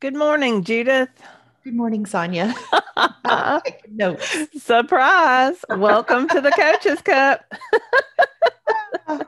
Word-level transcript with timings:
Good 0.00 0.14
morning, 0.14 0.62
Judith. 0.62 1.08
Good 1.64 1.74
morning, 1.74 2.06
Sonya. 2.06 2.54
no 3.90 4.16
surprise. 4.56 5.56
Welcome 5.70 6.28
to 6.28 6.40
the 6.40 6.52
Coaches 6.52 7.02
Cup. 7.02 7.44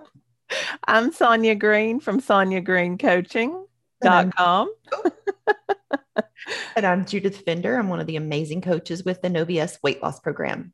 I'm 0.86 1.12
Sonya 1.12 1.56
Green 1.56 1.98
from 1.98 2.20
Sonya 2.20 2.60
Green 2.60 2.98
Coaching.com. 2.98 4.72
and 6.76 6.86
I'm 6.86 7.04
Judith 7.04 7.38
Fender. 7.38 7.76
I'm 7.76 7.88
one 7.88 7.98
of 7.98 8.06
the 8.06 8.14
amazing 8.14 8.60
coaches 8.60 9.04
with 9.04 9.22
the 9.22 9.28
No 9.28 9.44
BS 9.44 9.82
weight 9.82 10.00
loss 10.00 10.20
program. 10.20 10.72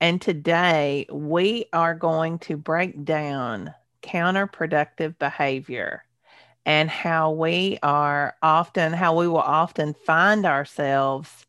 And 0.00 0.22
today 0.22 1.06
we 1.12 1.66
are 1.74 1.94
going 1.94 2.38
to 2.38 2.56
break 2.56 3.04
down 3.04 3.74
counterproductive 4.02 5.18
behavior 5.18 6.02
and 6.66 6.90
how 6.90 7.30
we 7.30 7.78
are 7.84 8.34
often, 8.42 8.92
how 8.92 9.16
we 9.16 9.28
will 9.28 9.38
often 9.38 9.94
find 9.94 10.44
ourselves 10.44 11.46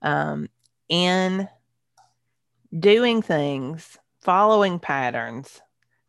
um, 0.00 0.48
in 0.88 1.46
doing 2.76 3.20
things, 3.20 3.98
following 4.22 4.78
patterns 4.78 5.60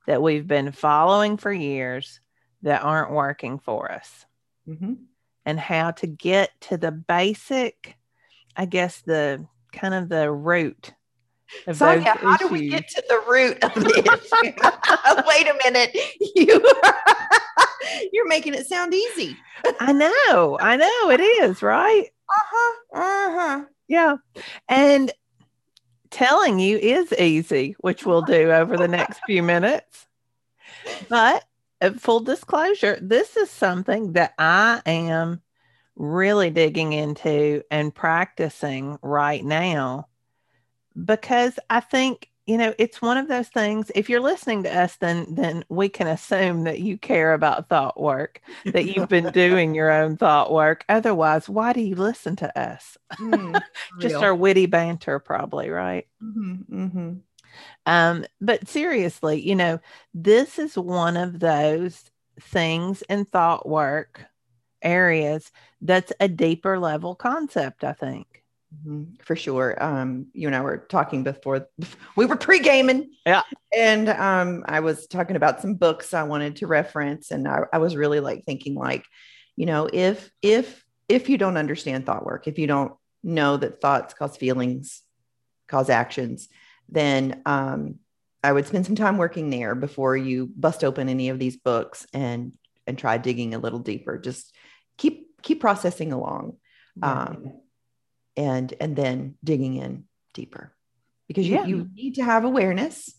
that 0.08 0.22
we've 0.22 0.48
been 0.48 0.72
following 0.72 1.36
for 1.36 1.52
years 1.52 2.22
that 2.62 2.82
aren't 2.82 3.12
working 3.12 3.60
for 3.60 3.92
us. 3.92 4.26
Mm-hmm. 4.68 4.94
And 5.46 5.60
how 5.60 5.92
to 5.92 6.08
get 6.08 6.50
to 6.62 6.78
the 6.78 6.92
basic, 6.92 7.98
I 8.56 8.66
guess, 8.66 9.02
the 9.02 9.46
kind 9.74 9.94
of 9.94 10.08
the 10.10 10.32
root 10.32 10.94
Sonya, 11.72 12.16
how 12.20 12.38
do 12.38 12.48
we 12.48 12.70
get 12.70 12.88
to 12.90 13.04
the 13.08 13.22
root 13.28 13.64
of 13.64 13.74
the 13.74 14.00
issue? 14.00 15.24
Wait 15.28 15.48
a 15.48 15.58
minute. 15.64 15.96
You 16.36 16.62
you're 18.12 18.28
making 18.28 18.56
it 18.56 18.68
sound 18.68 18.94
easy. 18.94 19.38
I 19.80 19.94
know. 19.94 20.58
I 20.60 20.76
know 20.76 21.10
it 21.12 21.22
is, 21.22 21.62
right? 21.62 22.08
Uh-huh. 22.30 23.00
Uh-huh. 23.00 23.66
Yeah. 23.88 24.18
And 24.68 25.12
telling 26.10 26.60
you 26.60 26.78
is 26.78 27.14
easy, 27.14 27.76
which 27.80 28.06
we'll 28.06 28.22
do 28.22 28.52
over 28.52 28.76
the 28.76 28.88
next 28.88 29.22
few 29.26 29.44
minutes. 29.44 30.08
But 31.08 31.46
uh, 31.82 31.92
full 31.92 32.22
disclosure, 32.22 32.98
this 33.02 33.38
is 33.38 33.50
something 33.50 34.14
that 34.14 34.34
I 34.38 34.82
am 34.86 35.42
really 35.96 36.50
digging 36.50 36.94
into 36.94 37.64
and 37.72 37.94
practicing 37.94 38.98
right 39.02 39.44
now 39.44 40.08
because 41.04 41.60
I 41.70 41.80
think 41.80 42.30
you 42.46 42.58
know 42.58 42.74
it's 42.78 43.02
one 43.02 43.18
of 43.18 43.28
those 43.28 43.48
things 43.48 43.92
if 43.96 44.08
you're 44.08 44.20
listening 44.20 44.64
to 44.64 44.78
us 44.78 44.98
then 44.98 45.26
then 45.34 45.66
we 45.68 45.90
can 45.90 46.06
assume 46.08 46.64
that 46.66 46.80
you 46.80 46.98
care 46.98 47.34
about 47.34 47.70
thought 47.70 48.00
work 48.00 48.40
that 48.66 48.86
you've 48.86 49.10
been 49.10 49.32
doing 49.32 49.74
your 49.74 49.92
own 50.04 50.18
thought 50.18 50.52
work. 50.52 50.86
Otherwise 50.88 51.50
why 51.50 51.74
do 51.74 51.82
you 51.82 51.96
listen 51.96 52.36
to 52.38 52.60
us? 52.60 52.98
Mm, 53.16 53.62
just 54.00 54.16
our 54.16 54.36
witty 54.36 54.68
banter 54.68 55.20
probably 55.20 55.70
right? 55.70 56.08
Mm-hmm, 56.24 56.84
mm-hmm. 56.84 57.14
Um, 57.86 58.26
but 58.42 58.68
seriously 58.68 59.42
you 59.42 59.56
know 59.56 59.80
this 60.14 60.60
is 60.60 60.78
one 60.78 61.18
of 61.18 61.40
those 61.40 62.12
things 62.40 63.02
in 63.04 63.26
thought 63.26 63.68
work 63.68 64.26
areas 64.82 65.52
that's 65.82 66.12
a 66.20 66.28
deeper 66.28 66.78
level 66.78 67.16
concept 67.16 67.84
i 67.84 67.94
think 67.94 68.44
Mm-hmm, 68.76 69.04
for 69.24 69.36
sure. 69.36 69.82
Um, 69.82 70.28
you 70.34 70.48
and 70.48 70.56
I 70.56 70.62
were 70.62 70.78
talking 70.78 71.24
before 71.24 71.68
we 72.16 72.26
were 72.26 72.36
pre-gaming. 72.36 73.12
Yeah. 73.26 73.44
And 73.76 74.10
um, 74.10 74.64
I 74.68 74.80
was 74.80 75.08
talking 75.08 75.36
about 75.36 75.62
some 75.62 75.76
books 75.76 76.14
I 76.14 76.24
wanted 76.24 76.58
to 76.58 76.68
reference. 76.68 77.32
And 77.32 77.48
I, 77.48 77.62
I 77.72 77.78
was 77.78 77.96
really 77.96 78.20
like 78.20 78.44
thinking 78.46 78.76
like, 78.76 79.06
you 79.56 79.66
know, 79.66 79.90
if 79.92 80.30
if 80.42 80.84
if 81.08 81.30
you 81.30 81.38
don't 81.38 81.58
understand 81.58 82.06
thought 82.06 82.26
work, 82.26 82.48
if 82.48 82.58
you 82.58 82.68
don't 82.68 82.94
know 83.24 83.58
that 83.58 83.82
thoughts 83.82 84.14
cause 84.14 84.36
feelings, 84.36 85.02
cause 85.68 85.90
actions, 85.90 86.50
then 86.90 87.42
um, 87.46 87.96
I 88.44 88.52
would 88.52 88.68
spend 88.68 88.86
some 88.86 88.96
time 88.96 89.18
working 89.18 89.50
there 89.50 89.76
before 89.76 90.18
you 90.18 90.50
bust 90.56 90.84
open 90.84 91.10
any 91.10 91.30
of 91.30 91.40
these 91.40 91.58
books 91.58 92.06
and 92.14 92.54
and 92.88 92.98
try 92.98 93.18
digging 93.18 93.54
a 93.54 93.60
little 93.60 93.80
deeper. 93.80 94.18
Just 94.18 94.54
keep 94.98 95.42
keep 95.42 95.62
processing 95.62 96.12
along. 96.12 96.58
Um, 97.02 97.62
and 98.38 98.74
and 98.80 98.96
then 98.96 99.36
digging 99.44 99.76
in 99.76 100.06
deeper 100.34 100.74
because 101.28 101.48
you, 101.48 101.56
yeah. 101.56 101.66
you 101.66 101.90
need 101.94 102.16
to 102.16 102.24
have 102.24 102.44
awareness 102.44 103.16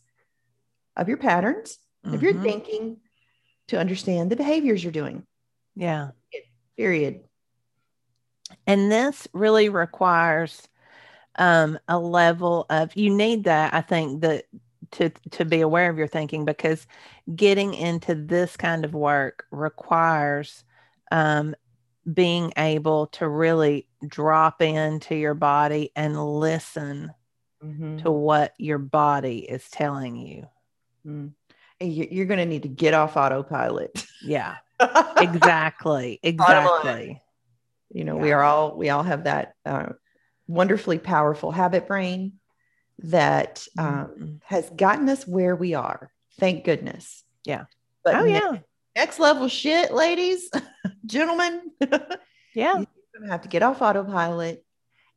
of 0.96 1.08
your 1.08 1.16
patterns 1.16 1.78
mm-hmm. 2.04 2.14
of 2.14 2.22
your 2.22 2.34
mm-hmm. 2.34 2.42
thinking 2.42 2.96
to 3.68 3.78
understand 3.78 4.30
the 4.30 4.36
behaviors 4.36 4.82
you're 4.82 4.92
doing 4.92 5.24
yeah 5.74 6.10
period 6.76 7.20
and 8.66 8.92
this 8.92 9.26
really 9.32 9.68
requires 9.68 10.68
um, 11.38 11.78
a 11.88 11.98
level 11.98 12.66
of 12.70 12.94
you 12.96 13.14
need 13.14 13.44
that 13.44 13.74
i 13.74 13.80
think 13.80 14.20
that 14.20 14.44
to 14.90 15.10
to 15.30 15.44
be 15.44 15.60
aware 15.60 15.90
of 15.90 15.98
your 15.98 16.06
thinking 16.06 16.44
because 16.44 16.86
getting 17.34 17.74
into 17.74 18.14
this 18.14 18.56
kind 18.56 18.84
of 18.84 18.94
work 18.94 19.44
requires 19.50 20.64
um, 21.10 21.54
being 22.12 22.52
able 22.56 23.08
to 23.08 23.28
really 23.28 23.86
drop 24.06 24.62
into 24.62 25.14
your 25.14 25.34
body 25.34 25.90
and 25.96 26.16
listen 26.38 27.12
mm-hmm. 27.62 27.98
to 27.98 28.10
what 28.10 28.54
your 28.58 28.78
body 28.78 29.38
is 29.38 29.68
telling 29.70 30.16
you. 30.16 30.46
Mm. 31.06 31.32
You're 31.80 32.26
going 32.26 32.38
to 32.38 32.46
need 32.46 32.62
to 32.62 32.68
get 32.68 32.94
off 32.94 33.16
autopilot. 33.16 34.06
Yeah, 34.22 34.56
exactly. 35.18 36.20
Exactly. 36.22 37.20
You 37.92 38.04
know, 38.04 38.16
yeah. 38.16 38.22
we 38.22 38.32
are 38.32 38.42
all, 38.42 38.76
we 38.76 38.88
all 38.88 39.02
have 39.02 39.24
that 39.24 39.54
uh, 39.64 39.90
wonderfully 40.46 40.98
powerful 40.98 41.50
habit 41.50 41.86
brain 41.86 42.34
that 43.00 43.66
um, 43.78 43.86
mm-hmm. 43.86 44.34
has 44.44 44.70
gotten 44.70 45.08
us 45.08 45.26
where 45.26 45.54
we 45.54 45.74
are. 45.74 46.10
Thank 46.38 46.64
goodness. 46.64 47.24
Yeah. 47.44 47.64
But 48.04 48.14
oh, 48.14 48.24
yeah 48.24 48.58
next 48.96 49.20
level 49.20 49.46
shit, 49.46 49.92
ladies, 49.92 50.50
gentlemen. 51.06 51.70
yeah. 52.54 52.78
You're 52.78 52.86
going 53.14 53.24
to 53.24 53.28
have 53.28 53.42
to 53.42 53.48
get 53.48 53.62
off 53.62 53.82
autopilot 53.82 54.64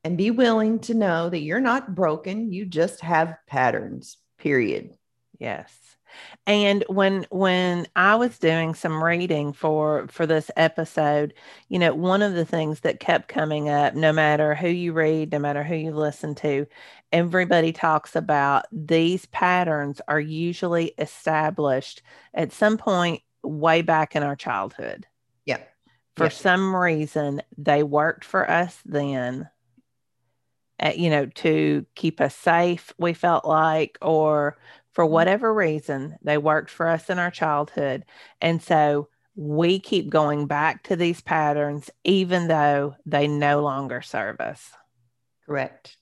and 0.04 0.18
be 0.18 0.30
willing 0.32 0.80
to 0.80 0.94
know 0.94 1.30
that 1.30 1.40
you're 1.40 1.60
not 1.60 1.96
broken. 1.96 2.52
You 2.52 2.66
just 2.66 3.00
have 3.02 3.36
patterns, 3.48 4.18
period. 4.38 4.96
Yes. 5.40 5.76
And 6.48 6.84
when 6.88 7.28
when 7.30 7.86
I 7.96 8.16
was 8.16 8.40
doing 8.40 8.74
some 8.74 9.04
reading 9.04 9.54
for 9.54 10.08
for 10.08 10.26
this 10.26 10.50
episode, 10.58 11.36
you 11.68 11.78
know, 11.78 11.94
one 11.94 12.24
of 12.24 12.34
the 12.34 12.46
things 12.46 12.80
that 12.80 13.00
kept 13.00 13.28
coming 13.28 13.70
up 13.70 13.94
no 13.94 14.12
matter 14.12 14.56
who 14.56 14.70
you 14.70 14.92
read, 14.92 15.32
no 15.32 15.38
matter 15.38 15.64
who 15.64 15.76
you 15.76 15.92
listen 15.92 16.34
to, 16.36 16.66
everybody 17.12 17.72
talks 17.72 18.16
about 18.16 18.66
these 18.72 19.28
patterns 19.28 20.02
are 20.08 20.20
usually 20.20 20.94
established 20.98 22.02
at 22.34 22.52
some 22.52 22.78
point 22.78 23.22
way 23.44 23.82
back 23.82 24.16
in 24.16 24.24
our 24.24 24.36
childhood. 24.36 25.08
Yeah. 25.46 25.60
For 26.18 26.30
some 26.30 26.76
reason, 26.76 27.42
they 27.58 27.82
worked 27.82 28.26
for 28.26 28.50
us 28.50 28.78
then, 28.86 29.50
at, 30.78 30.98
you 30.98 31.10
know, 31.10 31.26
to 31.28 31.86
keep 31.96 32.20
us 32.20 32.36
safe, 32.36 32.94
we 32.98 33.14
felt 33.14 33.46
like, 33.46 33.98
or 34.02 34.58
for 34.92 35.06
mm-hmm. 35.06 35.14
whatever 35.14 35.54
reason, 35.54 36.18
they 36.22 36.38
worked 36.38 36.70
for 36.70 36.88
us 36.88 37.10
in 37.10 37.20
our 37.20 37.32
childhood. 37.32 38.06
And 38.42 38.62
so 38.62 39.08
we 39.36 39.80
keep 39.80 40.10
going 40.10 40.48
back 40.48 40.84
to 40.84 40.98
these 40.98 41.22
patterns, 41.22 41.90
even 42.04 42.48
though 42.50 42.96
they 43.06 43.28
no 43.28 43.62
longer 43.62 44.02
serve 44.02 44.42
us. 44.42 44.72
Correct. 45.46 45.96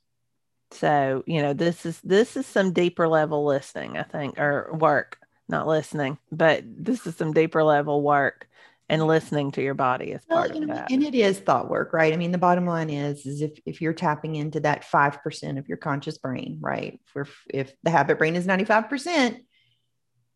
So, 0.72 1.24
you 1.28 1.42
know, 1.42 1.54
this 1.54 1.86
is 1.86 2.02
this 2.02 2.36
is 2.36 2.46
some 2.46 2.74
deeper 2.74 3.08
level 3.08 3.46
listening, 3.46 3.98
I 3.98 4.04
think, 4.04 4.40
or 4.40 4.74
work 4.74 5.20
not 5.50 5.68
listening, 5.68 6.18
but 6.32 6.64
this 6.66 7.08
is 7.08 7.16
some 7.16 7.34
deeper 7.34 7.64
level 7.64 8.02
work 8.02 8.48
and 8.90 9.06
listening 9.06 9.52
to 9.52 9.62
your 9.62 9.74
body 9.74 10.14
as 10.14 10.22
well, 10.30 10.40
part 10.40 10.56
you 10.56 10.66
know, 10.66 10.72
of 10.72 10.80
that. 10.80 10.92
And 10.92 11.04
it 11.04 11.14
is 11.14 11.40
thought 11.40 11.70
work, 11.70 11.92
right? 11.92 12.14
I 12.14 12.18
mean, 12.18 12.32
the 12.32 12.38
bottom 12.38 12.66
line 12.66 12.90
is, 12.90 13.26
is 13.26 13.42
if, 13.42 13.60
if 13.66 13.82
you're 13.82 13.94
tapping 13.94 14.36
into 14.36 14.62
that 14.62 14.86
5% 14.86 15.60
of 15.60 15.68
your 15.68 15.78
conscious 15.78 16.18
brain, 16.18 16.60
right? 16.62 17.00
For 17.06 17.28
if 17.50 17.74
the 17.84 17.90
habit 17.90 18.18
brain 18.18 18.36
is 18.36 18.48
95%, 18.48 19.40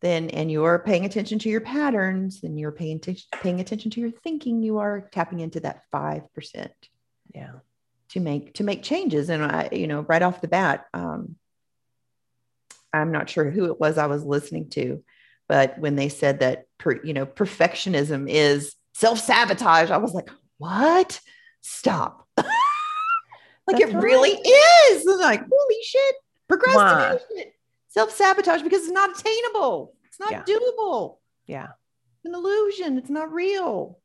then, 0.02 0.30
and 0.30 0.50
you're 0.50 0.80
paying 0.80 1.04
attention 1.04 1.38
to 1.40 1.48
your 1.48 1.60
patterns, 1.60 2.40
then 2.40 2.58
you're 2.58 2.72
paying, 2.72 3.00
t- 3.00 3.24
paying 3.40 3.60
attention 3.60 3.90
to 3.92 4.00
your 4.00 4.10
thinking, 4.10 4.62
you 4.62 4.78
are 4.78 5.08
tapping 5.12 5.40
into 5.40 5.60
that 5.60 5.82
5%. 5.92 6.68
Yeah. 7.34 7.52
To 8.10 8.20
make, 8.20 8.54
to 8.54 8.64
make 8.64 8.82
changes. 8.82 9.30
And 9.30 9.42
I, 9.42 9.70
you 9.72 9.86
know, 9.86 10.00
right 10.02 10.20
off 10.20 10.42
the 10.42 10.48
bat, 10.48 10.86
um, 10.92 11.36
I'm 12.92 13.12
not 13.12 13.30
sure 13.30 13.50
who 13.50 13.66
it 13.66 13.80
was 13.80 13.98
I 13.98 14.06
was 14.06 14.24
listening 14.24 14.68
to, 14.70 15.02
but 15.48 15.78
when 15.78 15.96
they 15.96 16.08
said 16.08 16.40
that, 16.40 16.66
per, 16.78 17.02
you 17.04 17.14
know, 17.14 17.26
perfectionism 17.26 18.28
is 18.28 18.74
self 18.94 19.18
sabotage, 19.18 19.90
I 19.90 19.98
was 19.98 20.14
like, 20.14 20.30
what? 20.58 21.20
Stop. 21.60 22.26
like 22.36 22.46
That's 23.66 23.82
it 23.84 23.94
right. 23.94 24.02
really 24.02 24.30
is. 24.30 25.06
It's 25.06 25.20
like, 25.20 25.40
holy 25.40 25.82
shit, 25.84 26.14
procrastination, 26.48 27.52
self 27.88 28.10
sabotage 28.12 28.62
because 28.62 28.82
it's 28.82 28.90
not 28.90 29.18
attainable. 29.18 29.94
It's 30.06 30.20
not 30.20 30.30
yeah. 30.30 30.42
doable. 30.44 31.18
Yeah. 31.46 31.68
It's 32.18 32.26
an 32.26 32.34
illusion. 32.34 32.98
It's 32.98 33.10
not 33.10 33.32
real. 33.32 33.98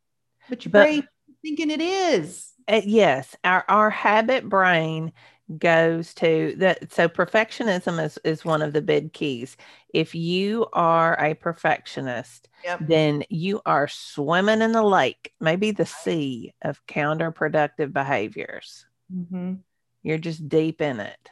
But 0.50 0.66
your 0.66 0.72
but, 0.72 0.84
brain 0.84 1.08
thinking 1.42 1.72
it 1.72 1.82
is. 1.82 2.52
Uh, 2.68 2.82
yes, 2.84 3.36
our 3.44 3.64
our 3.68 3.90
habit 3.90 4.48
brain 4.48 5.14
goes 5.58 6.14
to 6.14 6.54
that 6.58 6.92
so 6.92 7.08
perfectionism 7.08 8.04
is 8.04 8.18
is 8.26 8.44
one 8.44 8.62
of 8.62 8.74
the 8.74 8.82
big 8.82 9.14
keys 9.14 9.56
if 9.94 10.14
you 10.14 10.68
are 10.74 11.18
a 11.24 11.34
perfectionist 11.36 12.50
Yep. 12.66 12.80
then 12.82 13.24
you 13.30 13.62
are 13.66 13.88
swimming 13.88 14.62
in 14.62 14.74
the 14.74 14.84
lake 14.84 15.32
maybe 15.40 15.72
the 15.72 15.86
sea 15.86 16.54
of 16.64 16.86
counterproductive 16.88 17.94
behaviors 17.94 18.86
Mhm. 19.14 19.60
you're 20.04 20.18
just 20.18 20.50
deep 20.50 20.82
in 20.82 21.00
it 21.00 21.30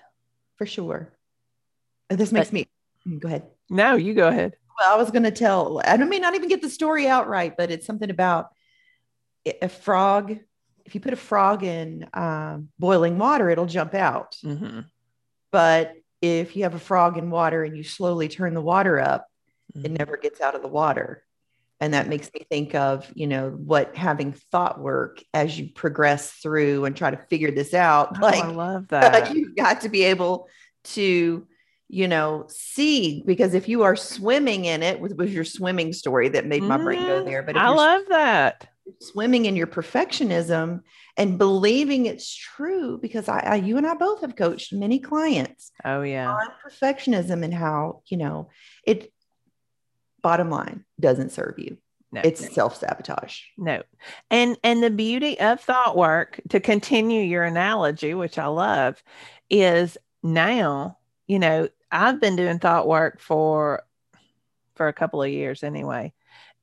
For 0.56 0.66
sure. 0.66 1.12
Uh, 2.10 2.16
This 2.16 2.32
makes 2.32 2.54
me 2.54 2.68
Mm, 3.06 3.20
go 3.20 3.28
ahead. 3.28 3.44
no 3.70 3.96
you 3.96 4.14
go 4.14 4.30
ahead 4.30 4.56
Well, 4.80 4.94
I 4.94 4.98
was 4.98 5.12
going 5.12 5.24
to 5.24 5.32
tell, 5.32 5.82
I 5.86 5.96
may 5.98 6.20
not 6.20 6.36
even 6.36 6.50
get 6.50 6.62
the 6.62 6.70
story 6.70 7.08
out 7.08 7.28
right, 7.28 7.56
but 7.56 7.70
it's 7.72 7.86
something 7.86 8.10
about 8.10 8.50
a 9.46 9.68
frog. 9.70 10.38
If 10.86 10.94
you 10.96 11.02
put 11.02 11.14
a 11.14 11.18
frog 11.18 11.64
in 11.64 12.08
um, 12.14 12.70
boiling 12.80 13.18
water, 13.18 13.50
it'll 13.50 13.66
jump 13.66 13.94
out. 13.96 14.36
hmm 14.42 14.82
But 15.52 15.94
if 16.22 16.56
you 16.56 16.64
have 16.64 16.76
a 16.76 16.80
frog 16.80 17.18
in 17.18 17.30
water 17.30 17.64
and 17.64 17.76
you 17.76 17.84
slowly 17.84 18.28
turn 18.28 18.54
the 18.54 18.62
water 18.62 19.00
up, 19.00 19.28
it 19.76 19.92
Mhm. 19.92 19.98
never 19.98 20.18
gets 20.18 20.42
out 20.42 20.56
of 20.56 20.62
the 20.62 20.68
water. 20.68 21.24
And 21.82 21.94
that 21.94 22.08
makes 22.08 22.32
me 22.34 22.46
think 22.50 22.74
of, 22.74 23.12
you 23.16 23.28
know, 23.28 23.50
what 23.50 23.96
having 23.96 24.32
thought 24.52 24.80
work 24.80 25.22
as 25.34 25.60
you 25.60 25.70
progress 25.74 26.32
through 26.32 26.86
and 26.86 26.96
try 26.96 27.12
to 27.12 27.18
figure 27.18 27.52
this 27.52 27.74
out. 27.74 28.18
Oh, 28.18 28.22
like, 28.22 28.44
I 28.44 28.48
love 28.48 28.88
that. 28.90 29.36
you've 29.36 29.56
got 29.56 29.82
to 29.82 29.90
be 29.90 30.04
able 30.04 30.48
to 30.86 31.48
you 31.88 32.08
know 32.08 32.46
see 32.50 33.22
because 33.28 33.54
if 33.54 33.68
you 33.70 33.84
are 33.84 33.96
swimming 33.96 34.66
in 34.66 34.82
it 34.82 35.00
was, 35.00 35.14
was 35.14 35.32
your 35.32 35.44
swimming 35.44 35.94
story 35.94 36.30
that 36.30 36.48
made 36.48 36.64
my 36.64 36.78
brain 36.78 37.06
go 37.06 37.22
Mhm. 37.22 37.26
there 37.26 37.44
but 37.44 37.56
I 37.56 37.70
love 37.70 38.02
that. 38.10 38.68
Swimming 39.00 39.46
in 39.46 39.56
your 39.56 39.68
perfectionism 39.68 40.82
and 41.18 41.38
believing 41.38 42.06
it's 42.06 42.34
true 42.36 42.98
because 43.02 43.28
I, 43.28 43.40
I 43.40 43.56
you 43.56 43.78
and 43.78 43.88
i 43.88 43.96
both 43.96 44.22
have 44.22 44.36
coached 44.36 44.74
many 44.74 45.00
clients 45.00 45.72
Oh 45.84 46.02
yeah. 46.04 46.32
on 46.32 46.48
perfectionism 46.64 47.44
and 47.44 47.54
how 47.54 48.02
you 48.08 48.18
know 48.18 48.50
it 48.84 49.12
bottom 50.22 50.50
line 50.50 50.86
doesn't 51.00 51.32
serve 51.32 51.56
you 51.58 51.78
No, 52.12 52.22
it's 52.24 52.54
self-sabotage 52.54 53.40
no. 53.58 53.82
And 54.30 54.58
and 54.64 54.84
the 54.84 54.90
beauty 54.92 55.40
of 55.40 55.62
thought 55.62 55.98
work, 55.98 56.40
to 56.50 56.60
continue 56.60 57.22
your 57.22 57.44
analogy, 57.44 58.14
which 58.14 58.38
I 58.38 58.48
love, 58.48 59.02
is 59.50 59.98
now, 60.24 60.98
you 61.28 61.40
know, 61.40 61.70
I've 61.92 62.20
been 62.22 62.36
doing 62.36 62.60
thought 62.60 62.88
work 62.88 63.20
for 63.20 63.84
for 64.76 64.88
a 64.88 64.94
couple 64.94 65.22
of 65.24 65.30
years 65.30 65.64
anyway. 65.64 66.14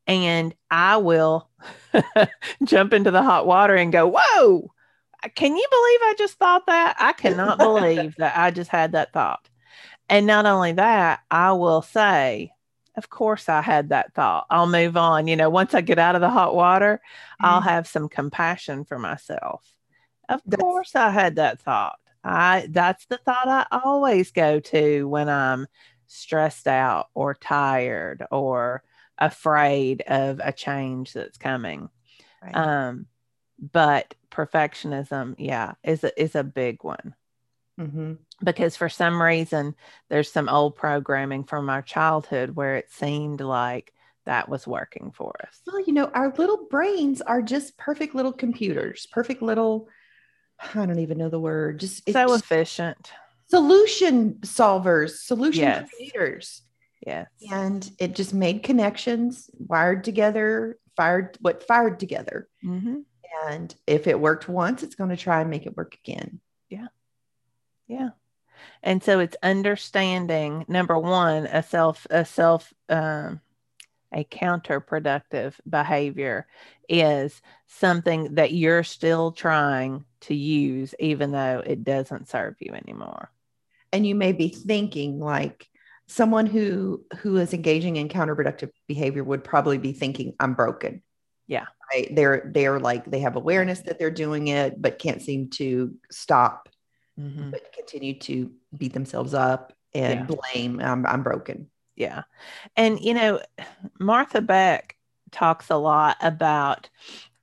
And 0.07 0.55
I 0.71 0.97
will 0.99 1.49
jump 2.65 2.93
into 2.93 3.11
the 3.11 3.23
hot 3.23 3.47
water 3.47 3.77
and 3.77 3.93
go, 3.93 4.07
Whoa, 4.09 4.73
can 5.35 5.57
you 5.57 5.67
believe 5.71 6.01
I 6.03 6.15
just 6.19 6.35
thought 6.35 6.67
that? 6.67 6.97
I 6.99 7.13
cannot 7.13 7.59
believe 7.59 8.17
that 8.17 8.37
I 8.37 8.51
just 8.51 8.71
had 8.71 8.93
that 8.93 9.13
thought. 9.13 9.49
And 10.09 10.27
not 10.27 10.47
only 10.47 10.73
that, 10.73 11.21
I 11.31 11.53
will 11.53 11.83
say, 11.83 12.51
Of 12.97 13.09
course, 13.11 13.49
I 13.49 13.63
had 13.63 13.91
that 13.91 14.13
thought. 14.15 14.47
I'll 14.51 14.67
move 14.67 14.97
on. 14.97 15.29
You 15.29 15.37
know, 15.37 15.49
once 15.51 15.73
I 15.75 15.81
get 15.81 15.99
out 15.99 16.15
of 16.17 16.21
the 16.21 16.31
hot 16.31 16.55
water, 16.55 17.01
I'll 17.41 17.61
Mhm. 17.63 17.67
have 17.67 17.87
some 17.87 18.09
compassion 18.09 18.85
for 18.85 18.99
myself. 18.99 19.65
Of 20.29 20.43
That's- 20.47 20.61
course, 20.63 20.95
I 20.97 21.11
had 21.11 21.37
that 21.37 21.61
thought. 21.61 21.99
I 22.25 22.67
that's 22.71 23.07
the 23.07 23.19
thought 23.19 23.49
I 23.49 23.67
always 23.73 24.31
go 24.31 24.61
to 24.61 25.09
when 25.09 25.29
I'm 25.29 25.67
stressed 26.07 26.69
out 26.69 27.09
or 27.15 27.35
tired 27.35 28.25
or 28.31 28.83
afraid 29.27 30.03
of 30.03 30.41
a 30.43 30.53
change 30.53 31.13
that's 31.13 31.39
coming. 31.39 31.89
Right. 32.43 32.57
Um, 32.57 33.07
but 33.59 34.15
perfectionism, 34.31 35.37
yeah, 35.39 35.75
is 35.85 36.03
a, 36.05 36.21
is 36.21 36.35
a 36.35 36.43
big 36.45 36.83
one 36.83 37.15
Mhm. 37.79 38.19
because 38.45 38.77
for 38.77 38.89
some 38.89 39.23
reason 39.23 39.75
there's 40.09 40.31
some 40.31 40.49
old 40.49 40.77
programming 40.77 41.45
from 41.45 41.71
our 41.71 41.81
childhood 41.83 42.51
where 42.51 42.77
it 42.77 42.91
seemed 42.91 43.41
like 43.41 43.93
that 44.27 44.49
was 44.49 44.67
working 44.67 45.13
for 45.15 45.35
us. 45.47 45.61
Well, 45.67 45.83
you 45.87 45.93
know, 45.93 46.07
our 46.07 46.33
little 46.37 46.67
brains 46.69 47.21
are 47.23 47.43
just 47.43 47.77
perfect 47.79 48.15
little 48.15 48.33
computers, 48.33 49.07
perfect 49.07 49.43
little, 49.43 49.89
I 50.75 50.87
don't 50.87 50.99
even 50.99 51.19
know 51.19 51.29
the 51.29 51.41
word, 51.41 51.81
just, 51.81 52.09
So 52.11 52.35
efficient. 52.35 53.13
solution 53.49 54.35
solvers, 54.43 55.23
solution 55.23 55.63
Yes. 55.63 55.89
creators. 55.91 56.63
Yes. 57.05 57.27
And 57.51 57.89
it 57.99 58.15
just 58.15 58.33
made 58.33 58.63
connections, 58.63 59.51
wired 59.59 60.05
together, 60.05 60.79
fired 60.97 61.37
what 61.41 61.67
fired 61.67 61.99
together. 61.99 62.49
hmm 62.63 63.01
And 63.49 63.75
if 63.87 64.07
it 64.07 64.21
worked 64.21 64.49
once, 64.49 64.83
it's 64.83 64.95
going 64.95 65.11
to 65.11 65.17
try 65.17 65.41
and 65.41 65.51
make 65.51 65.67
it 65.67 65.77
work 65.77 65.97
again. 66.05 66.41
Yeah. 66.69 66.89
Yeah. 67.89 68.11
And 68.83 69.03
so 69.03 69.19
it's 69.19 69.37
understanding 69.43 70.65
number 70.69 70.99
one, 70.99 71.47
a 71.47 71.63
self, 71.63 72.07
a 72.11 72.25
self, 72.25 72.73
um, 72.89 73.41
a 74.15 74.25
counterproductive 74.25 75.55
behavior 75.69 76.47
is 76.89 77.41
something 77.67 78.35
that 78.35 78.53
you're 78.53 78.85
still 78.85 79.33
trying 79.33 80.05
to 80.21 80.35
use, 80.35 80.95
even 80.99 81.33
though 81.33 81.63
it 81.65 81.83
doesn't 81.83 82.29
serve 82.29 82.55
you 82.61 82.75
anymore. 82.75 83.31
And 83.93 84.07
you 84.07 84.15
may 84.15 84.33
be 84.33 84.49
thinking 84.49 85.19
like 85.19 85.67
someone 86.13 86.47
who 86.47 87.05
who 87.19 87.37
is 87.39 87.55
engaging 87.55 87.97
in 87.97 88.09
counterproductive 88.09 88.71
behavior 88.87 89.25
would 89.25 89.43
probably 89.45 89.79
be 89.79 89.93
thinking, 89.93 90.35
I'm 90.39 90.55
broken. 90.55 91.03
Yeah. 91.47 91.67
Right. 91.93 92.15
They're 92.15 92.51
they're 92.55 92.79
like 92.81 93.11
they 93.11 93.21
have 93.21 93.37
awareness 93.37 93.81
that 93.81 93.99
they're 93.99 94.11
doing 94.11 94.49
it, 94.49 94.81
but 94.81 94.99
can't 94.99 95.23
seem 95.23 95.49
to 95.51 95.95
stop 96.11 96.69
Mhm. 97.21 97.51
but 97.51 97.73
continue 97.75 98.19
to 98.21 98.51
beat 98.75 98.95
themselves 98.95 99.35
up 99.35 99.75
and 99.93 100.21
Yeah. 100.21 100.37
blame 100.37 100.81
I'm, 100.81 101.05
I'm 101.05 101.23
broken 101.23 101.71
Yeah. 101.95 102.23
And, 102.75 102.99
you 103.01 103.13
know, 103.13 103.41
Martha 104.01 104.41
Beck 104.41 104.97
talks 105.31 105.69
a 105.69 105.77
lot 105.77 106.17
about 106.23 106.89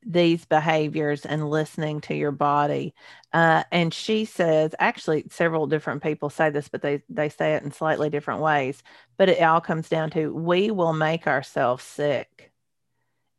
these 0.06 0.46
behaviors 0.46 1.26
and 1.26 1.50
listening 1.50 2.02
to 2.02 2.16
your 2.16 2.32
body. 2.32 2.94
Uh, 3.34 3.64
and 3.72 3.94
she 3.94 4.26
says, 4.26 4.74
actually, 4.80 5.26
several 5.30 5.68
different 5.68 6.02
people 6.04 6.30
say 6.30 6.50
this, 6.50 6.70
but 6.70 6.82
they, 6.82 7.04
they 7.10 7.30
say 7.30 7.56
it 7.56 7.64
in 7.64 7.72
slightly 7.72 8.10
different 8.10 8.42
ways. 8.42 8.82
But 9.18 9.30
it 9.30 9.42
all 9.42 9.62
comes 9.62 9.90
down 9.90 10.12
to 10.12 10.34
we 10.34 10.72
will 10.72 10.94
make 10.94 11.28
ourselves 11.28 11.84
sick 11.84 12.52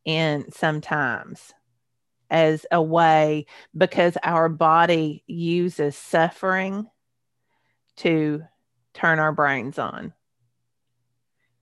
in 0.05 0.51
sometimes 0.53 1.53
as 2.31 2.67
a 2.71 2.83
way 2.83 3.47
because 3.77 4.17
our 4.23 4.49
body 4.49 5.25
uses 5.27 5.97
suffering 5.97 6.87
to 7.97 8.43
turn 8.95 9.19
our 9.19 9.33
brains 9.33 9.79
on. 9.79 10.13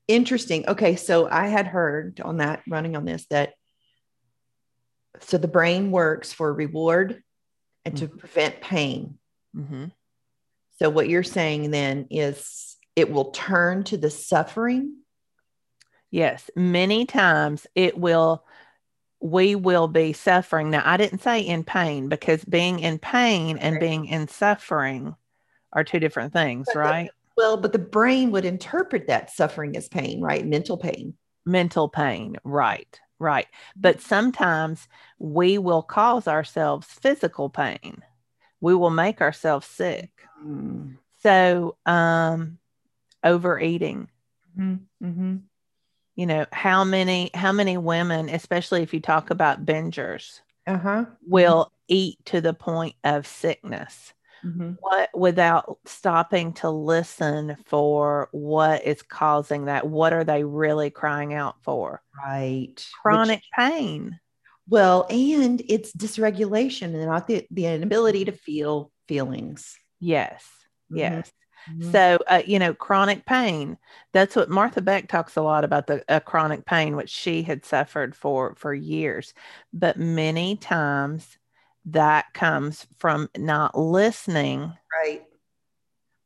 interesting 0.09 0.67
okay 0.69 0.97
so 0.97 1.29
i 1.31 1.49
had 1.49 1.67
heard 1.67 2.21
on 2.25 2.39
that 2.39 2.63
running 2.67 2.97
on 2.97 3.05
this 3.05 3.27
that 3.29 3.55
so 5.21 5.39
the 5.39 5.49
brain 5.49 5.91
works 5.91 6.33
for 6.33 6.53
reward 6.53 7.23
and 7.85 7.97
to 7.97 8.09
prevent 8.09 8.61
pain. 8.61 9.19
Hmm 9.55 9.87
so 10.81 10.89
what 10.91 11.09
you're 11.09 11.25
saying 11.25 11.73
then 11.73 12.07
is 12.09 12.77
it 12.95 13.11
will 13.11 13.33
turn 13.33 13.83
to 13.85 13.97
the 13.97 14.11
suffering? 14.11 14.99
Yes, 16.13 16.51
many 16.55 17.05
times 17.05 17.67
it 17.75 17.99
will, 17.99 18.45
we 19.21 19.57
will 19.57 19.89
be 19.89 20.13
suffering. 20.13 20.71
Now, 20.71 20.83
I 20.85 20.97
didn't 20.97 21.23
say 21.23 21.41
in 21.41 21.65
pain 21.65 22.09
because 22.09 22.45
being 22.45 22.79
in 22.79 22.99
pain 23.01 23.59
and 23.59 23.75
Right. 23.75 23.81
being 23.81 24.07
in 24.07 24.29
suffering 24.29 25.17
are 25.73 25.83
two 25.85 25.99
different 25.99 26.33
things, 26.33 26.67
But 26.67 26.75
the- 26.75 26.79
right? 26.79 27.11
well 27.37 27.57
but 27.57 27.73
the 27.73 27.79
brain 27.79 28.31
would 28.31 28.45
interpret 28.45 29.07
that 29.09 29.31
suffering 29.31 29.77
as 29.77 29.89
pain 29.89 30.21
right? 30.21 30.47
Mental 30.47 30.77
pain. 30.77 31.15
Mental 31.45 31.89
pain, 31.89 32.37
right, 32.45 33.01
right. 33.19 33.47
But 33.77 34.01
sometimes 34.01 34.89
we 35.19 35.59
will 35.59 35.83
cause 35.83 36.29
ourselves 36.29 36.87
physical 36.87 37.49
pain. 37.49 38.03
We 38.61 38.75
will 38.75 38.91
make 38.91 39.21
ourselves 39.21 39.67
sick. 39.67 40.11
mm-hmm. 40.45 40.93
So, 41.23 41.77
um, 41.87 42.59
overeating, 43.25 44.09
Mm-hmm. 44.59 45.37
you 46.17 46.27
know, 46.27 46.47
how 46.53 46.83
many, 46.83 47.31
how 47.33 47.53
many 47.53 47.77
women, 47.77 48.29
especially 48.29 48.83
if 48.83 48.93
you 48.93 49.01
talk 49.01 49.31
about 49.31 49.65
bingers, 49.65 50.41
uh-huh 50.67 51.05
will 51.27 51.73
eat 51.89 52.19
to 52.27 52.41
the 52.41 52.55
point 52.55 52.95
of 53.05 53.27
sickness 53.27 54.13
mm-hmm. 54.45 54.73
what 54.81 55.11
without 55.15 55.79
stopping 55.85 56.53
to 56.55 56.71
listen 56.71 57.57
for 57.67 58.29
what 58.33 58.85
is 58.85 59.03
causing 59.03 59.67
that 59.67 59.87
what 59.87 60.13
are 60.13 60.25
they 60.25 60.45
really 60.45 60.91
crying 60.91 61.35
out 61.35 61.57
for 61.63 62.03
right 62.25 62.69
Which- 62.71 62.91
chronic 63.03 63.43
pain 63.57 64.19
Well, 64.69 65.07
and 65.09 65.63
it's 65.67 65.93
dysregulation 65.93 66.95
and 66.95 67.07
not 67.07 67.27
the, 67.27 67.47
the 67.51 67.67
inability 67.67 68.27
to 68.27 68.33
feel 68.33 68.91
feelings. 69.09 69.77
yes 70.01 70.45
Mhm. 70.93 70.99
yes 70.99 71.33
Mm-hmm. 71.71 71.91
So, 71.93 72.19
uh, 72.27 72.43
you 72.47 72.59
know, 72.59 72.73
chronic 72.73 73.27
pain. 73.27 73.77
That's 74.15 74.35
what 74.35 74.49
Martha 74.49 74.81
Beck 74.81 75.07
talks 75.09 75.37
a 75.37 75.43
lot 75.43 75.65
about 75.65 75.87
the 75.87 76.03
uh, 76.09 76.21
chronic 76.21 76.65
pain, 76.65 76.97
which 76.97 77.11
she 77.11 77.43
had 77.43 77.65
suffered 77.67 78.15
for 78.17 78.55
for 78.55 78.73
years. 78.73 79.35
But 79.73 79.99
many 79.99 80.57
times, 80.57 81.27
that 81.87 82.33
comes 82.35 82.87
from 82.99 83.29
not 83.37 83.79
listening. 83.79 84.73
Right. 85.03 85.23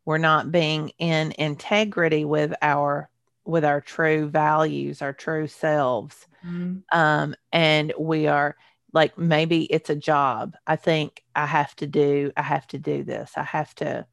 We're 0.04 0.18
not 0.18 0.50
being 0.50 0.90
in 0.99 1.32
integrity 1.38 2.25
with 2.25 2.54
our 2.61 3.09
with 3.44 3.64
our 3.64 3.80
true 3.80 4.28
values, 4.28 5.02
our 5.02 5.12
true 5.12 5.47
selves. 5.47 6.26
Mm-hmm. 6.47 6.78
Um, 6.97 7.35
and 7.52 7.92
we 7.99 8.26
are 8.28 8.56
like 8.92 9.16
maybe 9.18 9.64
it's 9.64 9.90
a 9.90 9.97
job. 9.97 10.54
I 10.66 10.76
think 10.76 11.23
I 11.35 11.47
have 11.47 11.75
to 11.76 11.87
do, 11.87 12.32
I 12.37 12.42
have 12.42 12.66
to 12.68 12.78
do 12.78 13.04
this. 13.04 13.32
I 13.37 13.42
have 13.42 13.75
to, 13.76 14.06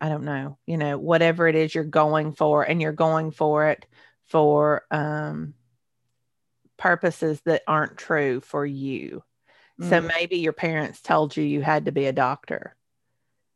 I 0.00 0.08
don't 0.08 0.24
know, 0.24 0.58
you 0.66 0.76
know, 0.76 0.98
whatever 0.98 1.46
it 1.46 1.54
is 1.54 1.74
you're 1.74 1.84
going 1.84 2.32
for, 2.32 2.62
and 2.62 2.80
you're 2.80 2.92
going 2.92 3.30
for 3.30 3.68
it 3.68 3.86
for 4.24 4.84
um 4.90 5.54
purposes 6.78 7.40
that 7.44 7.62
aren't 7.66 7.96
true 7.96 8.40
for 8.40 8.64
you. 8.66 9.22
Mm. 9.80 9.88
So 9.88 10.00
maybe 10.00 10.38
your 10.38 10.52
parents 10.52 11.00
told 11.00 11.36
you 11.36 11.44
you 11.44 11.62
had 11.62 11.86
to 11.86 11.92
be 11.92 12.06
a 12.06 12.12
doctor. 12.12 12.76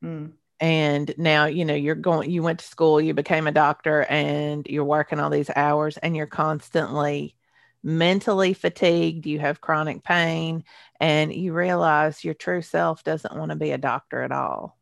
Mm 0.05 0.33
and 0.61 1.15
now 1.19 1.47
you 1.47 1.65
know 1.65 1.75
you're 1.75 1.95
going 1.95 2.31
you 2.31 2.43
went 2.43 2.61
to 2.61 2.67
school 2.67 3.01
you 3.01 3.13
became 3.13 3.47
a 3.47 3.53
doctor 3.53 4.03
and 4.05 4.67
you're 4.69 4.85
working 4.85 5.21
all 5.21 5.31
these 5.31 5.51
hours 5.55 5.97
and 5.99 6.17
you're 6.17 6.27
constantly 6.27 7.35
mentally 7.83 8.55
fatigued 8.55 9.27
you 9.27 9.39
have 9.39 9.61
chronic 9.61 10.03
pain 10.03 10.65
and 10.99 11.33
you 11.33 11.53
realize 11.53 12.25
your 12.25 12.35
true 12.35 12.63
self 12.63 13.05
doesn't 13.05 13.37
want 13.37 13.51
to 13.51 13.57
be 13.57 13.71
a 13.71 13.79
doctor 13.79 14.23
at 14.23 14.33
all 14.33 14.79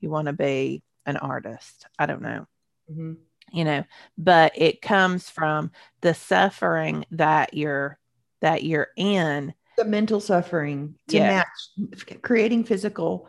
you 0.00 0.08
want 0.08 0.26
to 0.26 0.32
be 0.32 0.82
an 1.04 1.16
artist 1.16 1.86
i 1.98 2.06
don't 2.06 2.22
know 2.22 2.46
mm-hmm. 2.90 3.12
you 3.52 3.64
know 3.64 3.84
but 4.16 4.52
it 4.56 4.80
comes 4.80 5.28
from 5.28 5.70
the 6.00 6.14
suffering 6.14 7.04
that 7.10 7.52
you're 7.52 7.98
that 8.40 8.64
you're 8.64 8.88
in 8.96 9.52
the 9.78 9.84
mental 9.84 10.20
suffering 10.20 10.94
to 11.08 11.16
yeah. 11.16 11.44
match 11.78 12.20
creating 12.22 12.64
physical 12.64 13.28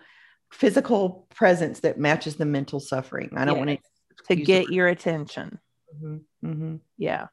physical 0.51 1.27
presence 1.33 1.81
that 1.81 1.99
matches 1.99 2.35
the 2.35 2.45
mental 2.45 2.79
suffering. 2.79 3.29
I 3.37 3.45
don't 3.45 3.55
yes. 3.55 3.65
want 3.65 3.79
to 3.79 3.89
to 4.29 4.35
get 4.35 4.71
your 4.71 4.87
attention. 4.87 5.59
Mm-hmm. 5.95 6.47
Mm-hmm. 6.47 6.75
Yeah. 6.97 7.27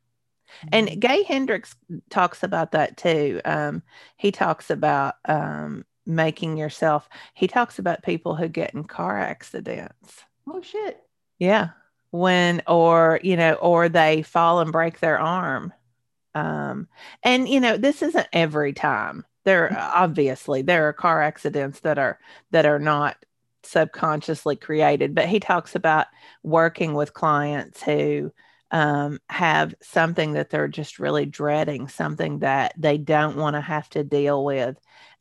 And 0.72 0.88
mm-hmm. 0.88 1.00
Gay 1.00 1.22
Hendricks 1.24 1.74
talks 2.10 2.42
about 2.42 2.72
that 2.72 2.96
too. 2.96 3.40
Um, 3.44 3.82
he 4.16 4.32
talks 4.32 4.70
about 4.70 5.14
um, 5.24 5.84
making 6.06 6.56
yourself, 6.56 7.08
he 7.34 7.48
talks 7.48 7.78
about 7.78 8.02
people 8.02 8.36
who 8.36 8.48
get 8.48 8.74
in 8.74 8.84
car 8.84 9.18
accidents. 9.18 10.24
Oh, 10.48 10.62
shit. 10.62 10.98
Yeah. 11.38 11.70
When, 12.10 12.62
or, 12.66 13.20
you 13.22 13.36
know, 13.36 13.54
or 13.54 13.88
they 13.88 14.22
fall 14.22 14.60
and 14.60 14.72
break 14.72 15.00
their 15.00 15.18
arm. 15.18 15.72
Um, 16.36 16.86
and, 17.22 17.48
you 17.48 17.60
know, 17.60 17.78
this 17.78 18.02
isn't 18.02 18.28
every 18.32 18.74
time. 18.74 19.24
There 19.44 19.74
obviously 19.78 20.62
there 20.62 20.88
are 20.88 20.92
car 20.92 21.22
accidents 21.22 21.80
that 21.80 21.98
are 21.98 22.18
that 22.50 22.66
are 22.66 22.80
not 22.80 23.16
subconsciously 23.62 24.56
created 24.56 25.14
but 25.14 25.28
he 25.28 25.40
talks 25.40 25.74
about 25.74 26.06
working 26.42 26.94
with 26.94 27.14
clients 27.14 27.82
who 27.82 28.32
um, 28.72 29.20
have 29.28 29.74
something 29.80 30.32
that 30.32 30.50
they're 30.50 30.68
just 30.68 30.98
really 30.98 31.26
dreading 31.26 31.86
something 31.86 32.40
that 32.40 32.74
they 32.76 32.98
don't 32.98 33.36
want 33.36 33.54
to 33.54 33.60
have 33.60 33.88
to 33.90 34.02
deal 34.02 34.44
with. 34.44 34.76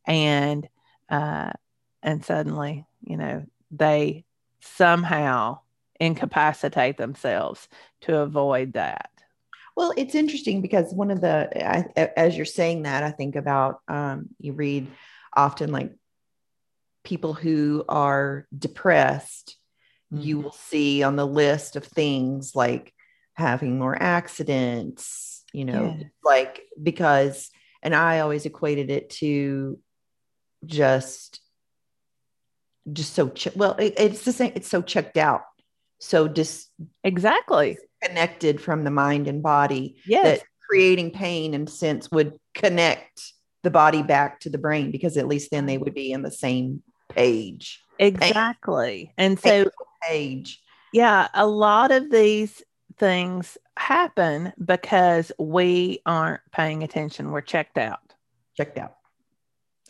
And 0.06 0.68
uh, 1.10 1.52
and 2.02 2.26
suddenly 2.26 2.86
you 3.04 3.18
know 3.18 3.46
they 3.70 4.26
somehow 4.60 5.60
incapacitate 6.00 6.98
themselves 6.98 7.70
to 8.02 8.18
avoid 8.18 8.74
that 8.74 9.12
well, 9.76 9.94
it's 9.98 10.16
interesting 10.16 10.62
because 10.62 10.94
one 10.94 11.12
of 11.12 11.20
the, 11.20 11.50
I, 11.68 12.10
as 12.16 12.36
you're 12.36 12.46
saying 12.46 12.84
that, 12.84 13.04
I 13.04 13.12
think 13.12 13.36
about 13.36 13.82
um, 13.88 14.30
you 14.40 14.54
read 14.54 14.88
often 15.36 15.72
like 15.72 15.92
people 17.04 17.34
who 17.34 17.84
are 17.90 18.48
depressed, 18.58 19.58
mm-hmm. 20.14 20.24
you 20.24 20.40
will 20.40 20.54
see 20.54 21.04
on 21.04 21.18
the 21.18 21.28
list 21.28 21.76
of 21.76 21.84
things 21.84 22.56
like 22.56 22.94
having 23.34 23.78
more 23.78 24.02
accidents, 24.02 25.44
you 25.52 25.66
know, 25.66 25.98
yeah. 26.00 26.08
like 26.24 26.62
because, 26.82 27.50
and 27.84 27.94
I 27.94 28.20
always 28.20 28.46
equated 28.46 28.90
it 28.90 29.10
to 29.12 29.78
just, 30.66 31.42
just 32.94 33.14
so, 33.14 33.28
ch- 33.30 33.56
well, 33.56 33.74
it, 33.74 33.96
it's 33.98 34.24
the 34.24 34.32
same, 34.32 34.54
it's 34.56 34.70
so 34.70 34.82
checked 34.82 35.18
out. 35.18 35.42
So 36.00 36.28
just 36.28 36.70
exactly 37.04 37.78
connected 38.06 38.62
from 38.62 38.84
the 38.84 38.92
mind 38.92 39.28
and 39.28 39.42
body. 39.42 39.98
Yes. 40.06 40.40
That 40.40 40.48
creating 40.70 41.12
pain 41.12 41.54
and 41.54 41.70
sense 41.70 42.10
would 42.12 42.34
connect 42.54 43.34
the 43.64 43.72
body 43.72 44.04
back 44.04 44.40
to 44.42 44.50
the 44.50 44.58
brain 44.58 44.92
because 44.92 45.18
at 45.18 45.28
least 45.28 45.52
then 45.52 45.66
they 45.66 45.78
would 45.78 45.94
be 45.94 46.12
in 46.12 46.22
the 46.22 46.32
same 46.32 46.84
page. 47.10 47.82
Exactly. 48.00 49.06
Pain. 49.06 49.14
And 49.18 49.40
so 49.40 49.70
page. 50.04 50.62
Yeah, 50.94 51.28
a 51.34 51.46
lot 51.46 51.92
of 51.92 52.10
these 52.12 52.64
things 52.98 53.58
happen 53.78 54.54
because 54.64 55.32
we 55.38 56.00
aren't 56.06 56.42
paying 56.52 56.84
attention. 56.84 57.32
We're 57.32 57.42
checked 57.42 57.78
out. 57.78 58.14
Checked 58.56 58.78
out. 58.78 58.96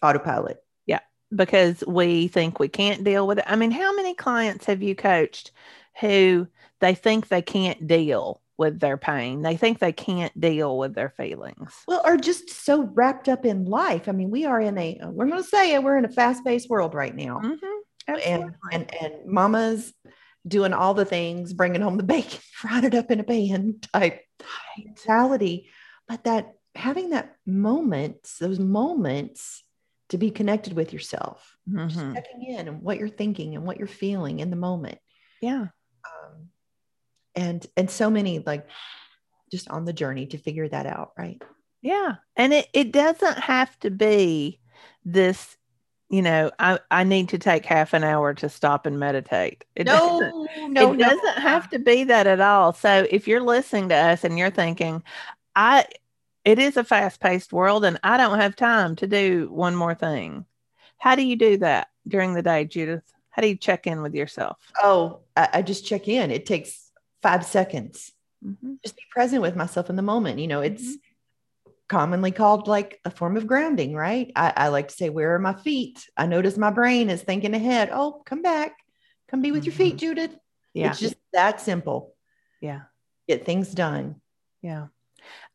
Autopilot. 0.02 0.64
Yeah, 0.86 1.02
because 1.36 1.84
we 1.88 2.28
think 2.28 2.60
we 2.60 2.68
can't 2.68 3.04
deal 3.04 3.28
with 3.28 3.40
it. 3.40 3.46
I 3.48 3.56
mean, 3.56 3.72
how 3.72 3.96
many 3.96 4.16
clients 4.16 4.66
have 4.66 4.82
you 4.82 4.96
coached 4.96 5.52
who 6.00 6.48
they 6.82 6.96
think 6.96 7.28
they 7.28 7.42
can't 7.42 7.88
deal 7.88 8.42
with 8.58 8.80
their 8.80 8.98
pain. 8.98 9.42
They 9.42 9.58
think 9.58 9.80
they 9.80 9.92
can't 9.92 10.40
deal 10.40 10.78
with 10.78 10.96
their 10.96 11.10
feelings. 11.10 11.74
Well, 11.88 12.02
are 12.06 12.18
just 12.18 12.50
so 12.50 12.84
wrapped 12.84 13.28
up 13.28 13.46
in 13.46 13.66
life. 13.66 14.08
I 14.08 14.12
mean, 14.12 14.30
we 14.30 14.46
are 14.46 14.62
in 14.62 14.78
a, 14.78 15.00
we're 15.04 15.28
going 15.28 15.42
to 15.42 15.48
say 15.48 15.74
it, 15.74 15.84
we're 15.84 15.98
in 15.98 16.06
a 16.06 16.10
fast 16.10 16.46
paced 16.46 16.70
world 16.70 16.94
right 16.94 17.16
now. 17.16 17.42
Mm-hmm. 17.44 18.18
And, 18.24 18.56
and, 18.72 18.96
and 19.02 19.14
mama's 19.26 19.94
doing 20.48 20.74
all 20.74 20.94
the 20.94 21.06
things, 21.06 21.54
bringing 21.54 21.82
home 21.82 21.98
the 21.98 22.04
bacon, 22.04 22.40
frying 22.54 22.84
it 22.84 22.96
up 22.96 23.12
in 23.12 23.20
a 23.20 23.24
pan 23.24 23.80
type 23.94 24.22
mentality. 24.78 25.70
But 26.08 26.24
that 26.26 26.54
having 26.76 27.10
that 27.10 27.36
moments, 27.46 28.38
those 28.38 28.60
moments 28.60 29.64
to 30.10 30.18
be 30.18 30.30
connected 30.30 30.74
with 30.74 30.94
yourself, 30.94 31.58
mm-hmm. 31.68 31.88
just 31.88 32.14
checking 32.14 32.44
in 32.44 32.68
and 32.68 32.82
what 32.84 33.00
you're 33.00 33.10
thinking 33.10 33.56
and 33.56 33.66
what 33.66 33.78
you're 33.78 33.88
feeling 33.88 34.40
in 34.40 34.52
the 34.52 34.56
moment. 34.56 35.00
Yeah 35.42 35.68
and 37.36 37.66
and 37.78 37.90
so 37.90 38.10
many 38.10 38.40
like 38.40 38.68
just 39.52 39.70
on 39.70 39.86
the 39.86 39.94
journey 39.94 40.26
to 40.28 40.38
figure 40.38 40.68
that 40.68 40.86
out 40.86 41.12
right? 41.18 41.42
Yeah. 41.82 42.16
And 42.36 42.52
it, 42.52 42.68
it 42.74 42.92
doesn't 42.92 43.38
have 43.38 43.80
to 43.82 43.92
be 43.92 44.60
this 45.04 45.56
you 46.10 46.22
know 46.22 46.52
I, 46.60 46.80
I 46.90 47.04
need 47.04 47.30
to 47.30 47.38
take 47.38 47.66
half 47.66 47.94
an 47.94 48.04
hour 48.04 48.34
to 48.36 48.50
stop 48.50 48.86
and 48.86 49.00
meditate. 49.00 49.66
It 49.76 49.86
no 49.86 50.20
doesn't, 50.20 50.74
no 50.74 50.94
it 50.94 50.98
no. 50.98 51.10
doesn't 51.10 51.42
have 51.42 51.70
to 51.72 51.80
be 51.80 52.06
that 52.06 52.28
at 52.28 52.42
all. 52.42 52.74
So 52.74 53.08
if 53.10 53.28
you're 53.28 53.42
listening 53.42 53.90
to 53.90 53.96
us 53.96 54.24
and 54.24 54.38
you're 54.38 54.50
thinking 54.50 55.04
i 55.56 55.86
it 56.44 56.60
is 56.60 56.78
a 56.78 56.84
fast-paced 56.84 57.52
world 57.52 57.86
and 57.86 58.00
i 58.04 58.18
don't 58.18 58.40
have 58.40 58.56
time 58.56 58.96
to 58.98 59.08
do 59.08 59.50
one 59.52 59.76
more 59.76 59.96
thing. 59.96 60.46
How 60.98 61.16
do 61.16 61.24
you 61.24 61.36
do 61.36 61.58
that 61.58 61.90
during 62.08 62.34
the 62.34 62.42
day 62.42 62.66
judith? 62.66 63.04
How 63.30 63.42
do 63.42 63.48
you 63.48 63.58
check 63.58 63.86
in 63.86 64.02
with 64.02 64.16
yourself? 64.16 64.58
Oh 64.82 65.20
i, 65.36 65.50
I 65.54 65.62
just 65.62 65.86
check 65.86 66.08
in. 66.08 66.32
It 66.32 66.46
takes 66.46 66.85
five 67.22 67.46
seconds. 67.46 68.12
Mm-hmm. 68.44 68.76
Just 68.84 68.96
be 68.96 69.04
present 69.12 69.42
with 69.42 69.56
myself 69.56 69.90
in 69.90 69.96
the 69.96 70.02
moment. 70.02 70.40
You 70.40 70.48
know, 70.48 70.62
it's 70.62 70.84
mm-hmm. 70.84 71.72
commonly 71.90 72.32
called 72.32 72.68
like 72.68 73.00
a 73.06 73.10
form 73.10 73.38
of 73.38 73.48
grounding, 73.48 73.94
right? 73.94 74.32
I, 74.36 74.54
I, 74.56 74.68
like 74.70 74.90
to 74.90 74.96
say, 74.96 75.10
Where 75.10 75.36
are 75.36 75.40
my 75.40 75.54
feet? 75.54 76.08
I 76.16 76.28
notice 76.28 76.58
my 76.58 76.72
brain 76.72 77.10
is 77.10 77.22
thinking 77.22 77.54
ahead. 77.54 77.90
Oh, 77.92 78.22
come 78.26 78.42
back. 78.42 78.74
Come 79.30 79.42
be 79.42 79.52
with 79.52 79.62
mm-hmm. 79.62 79.66
your 79.66 79.76
feet, 79.76 79.96
mm-hmm. 79.96 80.00
Judith. 80.00 80.38
Yeah. 80.74 80.90
It's 80.90 81.00
just 81.00 81.16
that 81.34 81.62
simple. 81.62 82.14
Yeah. 82.62 82.82
Get 83.28 83.46
things 83.46 83.72
done. 83.72 84.22
Yeah. 84.62 84.88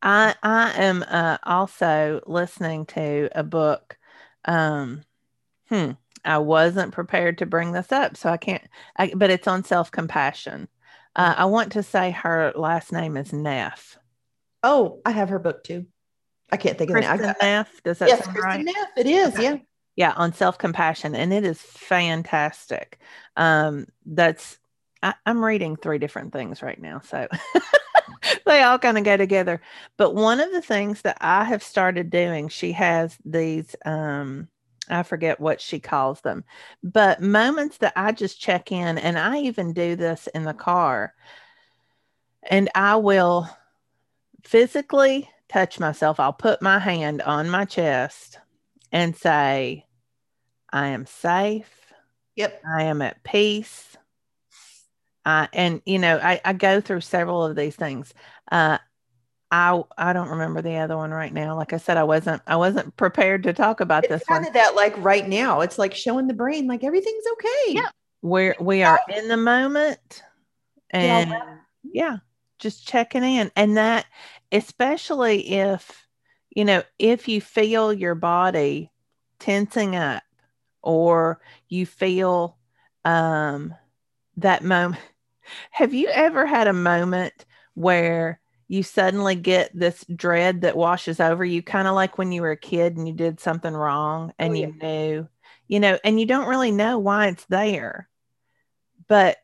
I 0.02 0.34
I 0.42 0.72
am 0.82 1.04
uh, 1.06 1.38
also 1.42 2.20
listening 2.26 2.86
to 2.86 3.28
a 3.32 3.44
book. 3.44 3.96
Um, 4.44 5.02
hmm, 5.68 5.92
I 6.24 6.38
wasn't 6.38 6.92
prepared 6.92 7.38
to 7.38 7.46
bring 7.46 7.72
this 7.72 7.92
up, 7.92 8.16
so 8.16 8.30
I 8.30 8.36
can't. 8.36 8.62
I, 8.96 9.12
but 9.14 9.30
it's 9.30 9.48
on 9.48 9.64
self 9.64 9.90
compassion, 9.90 10.68
uh, 11.20 11.34
I 11.36 11.44
want 11.44 11.72
to 11.72 11.82
say 11.82 12.12
her 12.12 12.52
last 12.54 12.92
name 12.92 13.16
is 13.16 13.32
Neff. 13.32 13.98
Oh, 14.62 15.00
I 15.04 15.10
have 15.10 15.28
her 15.28 15.38
book 15.38 15.64
too. 15.64 15.86
I 16.50 16.56
can't 16.56 16.78
think 16.78 16.90
Kristin 16.90 17.14
of 17.14 17.20
it. 17.20 17.36
Neff. 17.42 17.82
Does 17.82 17.98
that 17.98 18.08
yes, 18.08 18.24
sound 18.24 18.36
Kristin 18.36 18.42
right? 18.42 18.64
Neff. 18.64 18.88
It 18.96 19.06
is. 19.06 19.34
Okay. 19.34 19.42
Yeah. 19.42 19.56
Yeah, 19.96 20.12
on 20.16 20.32
self 20.32 20.56
compassion, 20.56 21.14
and 21.14 21.30
it 21.32 21.44
is 21.44 21.60
fantastic. 21.60 22.98
Um, 23.36 23.86
that's 24.06 24.58
I, 25.02 25.14
I'm 25.26 25.44
reading 25.44 25.76
three 25.76 25.98
different 25.98 26.32
things 26.32 26.62
right 26.62 26.80
now, 26.80 27.00
so 27.00 27.28
they 28.46 28.62
all 28.62 28.78
kind 28.78 28.96
of 28.96 29.04
go 29.04 29.18
together. 29.18 29.60
But 29.98 30.14
one 30.14 30.40
of 30.40 30.52
the 30.52 30.62
things 30.62 31.02
that 31.02 31.18
I 31.20 31.44
have 31.44 31.62
started 31.62 32.08
doing, 32.08 32.48
she 32.48 32.72
has 32.72 33.18
these 33.26 33.76
um, 33.84 34.48
I 34.90 35.02
forget 35.02 35.40
what 35.40 35.60
she 35.60 35.80
calls 35.80 36.20
them, 36.20 36.44
but 36.82 37.20
moments 37.20 37.78
that 37.78 37.92
I 37.96 38.12
just 38.12 38.40
check 38.40 38.72
in, 38.72 38.98
and 38.98 39.18
I 39.18 39.38
even 39.40 39.72
do 39.72 39.96
this 39.96 40.26
in 40.34 40.44
the 40.44 40.54
car, 40.54 41.14
and 42.42 42.68
I 42.74 42.96
will 42.96 43.48
physically 44.44 45.28
touch 45.48 45.80
myself. 45.80 46.20
I'll 46.20 46.32
put 46.32 46.62
my 46.62 46.78
hand 46.78 47.22
on 47.22 47.50
my 47.50 47.64
chest 47.64 48.38
and 48.92 49.16
say, 49.16 49.86
I 50.72 50.88
am 50.88 51.06
safe. 51.06 51.68
Yep. 52.36 52.62
I 52.66 52.84
am 52.84 53.02
at 53.02 53.22
peace. 53.22 53.96
Uh, 55.24 55.46
and 55.52 55.82
you 55.84 55.98
know, 55.98 56.18
I, 56.18 56.40
I 56.44 56.52
go 56.54 56.80
through 56.80 57.02
several 57.02 57.44
of 57.44 57.56
these 57.56 57.76
things. 57.76 58.14
Uh, 58.50 58.78
I 59.50 59.82
I 59.98 60.12
don't 60.12 60.28
remember 60.28 60.62
the 60.62 60.76
other 60.76 60.96
one 60.96 61.10
right 61.10 61.32
now. 61.32 61.56
Like 61.56 61.72
I 61.72 61.78
said, 61.78 61.96
I 61.96 62.04
wasn't 62.04 62.42
I 62.46 62.56
wasn't 62.56 62.96
prepared 62.96 63.42
to 63.44 63.52
talk 63.52 63.80
about 63.80 64.04
it's 64.04 64.14
this 64.14 64.24
kind 64.24 64.42
one. 64.42 64.48
of 64.48 64.54
that 64.54 64.74
like 64.74 64.94
right 64.98 65.28
now. 65.28 65.60
It's 65.60 65.78
like 65.78 65.94
showing 65.94 66.26
the 66.26 66.34
brain 66.34 66.66
like 66.66 66.84
everything's 66.84 67.24
okay. 67.32 67.74
Yeah. 67.74 67.88
We're 68.22 68.54
we 68.60 68.82
are 68.82 69.00
in 69.08 69.28
the 69.28 69.36
moment 69.36 70.22
and 70.90 71.30
Yeah. 71.30 71.56
yeah, 71.92 72.16
just 72.58 72.86
checking 72.86 73.24
in. 73.24 73.50
And 73.56 73.76
that 73.76 74.06
especially 74.52 75.52
if 75.52 76.06
you 76.50 76.64
know, 76.64 76.82
if 76.98 77.28
you 77.28 77.40
feel 77.40 77.92
your 77.92 78.14
body 78.14 78.90
tensing 79.38 79.96
up 79.96 80.22
or 80.82 81.40
you 81.68 81.86
feel 81.86 82.56
um 83.04 83.74
that 84.36 84.62
moment. 84.62 85.02
Have 85.72 85.94
you 85.94 86.08
ever 86.08 86.46
had 86.46 86.68
a 86.68 86.72
moment 86.72 87.44
where 87.74 88.39
you 88.70 88.84
suddenly 88.84 89.34
get 89.34 89.68
this 89.74 90.04
dread 90.14 90.60
that 90.60 90.76
washes 90.76 91.18
over 91.18 91.44
you, 91.44 91.60
kind 91.60 91.88
of 91.88 91.96
like 91.96 92.18
when 92.18 92.30
you 92.30 92.40
were 92.40 92.52
a 92.52 92.56
kid 92.56 92.96
and 92.96 93.08
you 93.08 93.12
did 93.12 93.40
something 93.40 93.74
wrong 93.74 94.30
oh, 94.30 94.34
and 94.38 94.52
Oh, 94.52 94.56
you 94.56 94.74
knew, 94.80 95.28
you 95.66 95.80
know, 95.80 95.98
and 96.04 96.20
you 96.20 96.24
don't 96.24 96.46
really 96.46 96.70
know 96.70 97.00
why 97.00 97.26
it's 97.26 97.44
there, 97.46 98.08
but 99.08 99.38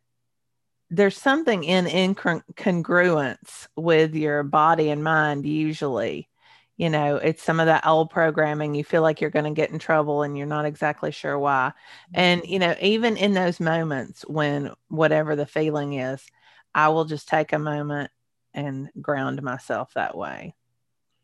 there's 0.90 1.16
something 1.16 1.64
in 1.64 1.87
incongruence 1.87 3.66
with 3.75 4.14
your 4.14 4.45
body 4.45 4.90
and 4.90 5.02
mind 5.02 5.45
usually. 5.45 6.28
You 6.76 6.90
know 6.90 7.16
it's 7.16 7.42
some 7.42 7.59
of 7.59 7.66
that 7.66 7.87
old 7.87 8.11
programming 8.11 8.75
you 8.75 8.85
feel 8.85 9.02
like 9.02 9.21
you're 9.21 9.30
going 9.30 9.47
to 9.47 9.50
get 9.50 9.71
in 9.71 9.78
trouble 9.80 10.23
and 10.23 10.37
you're 10.37 10.47
not 10.47 10.66
exactly 10.66 11.11
sure 11.11 11.37
why. 11.37 11.73
Mm-hmm. 11.73 12.21
And 12.21 12.42
you 12.45 12.61
know 12.61 12.76
even 12.80 13.16
in 13.16 13.33
those 13.33 13.59
moments 13.59 14.23
when 14.28 14.73
whatever 14.88 15.35
the 15.35 15.47
feeling 15.47 15.95
is 15.95 16.23
i 16.75 16.90
will 16.90 17.06
just 17.06 17.28
take 17.28 17.54
a 17.54 17.59
moment 17.59 18.11
and 18.57 18.91
ground 19.01 19.41
myself 19.43 19.93
that 19.95 20.17
way 20.17 20.55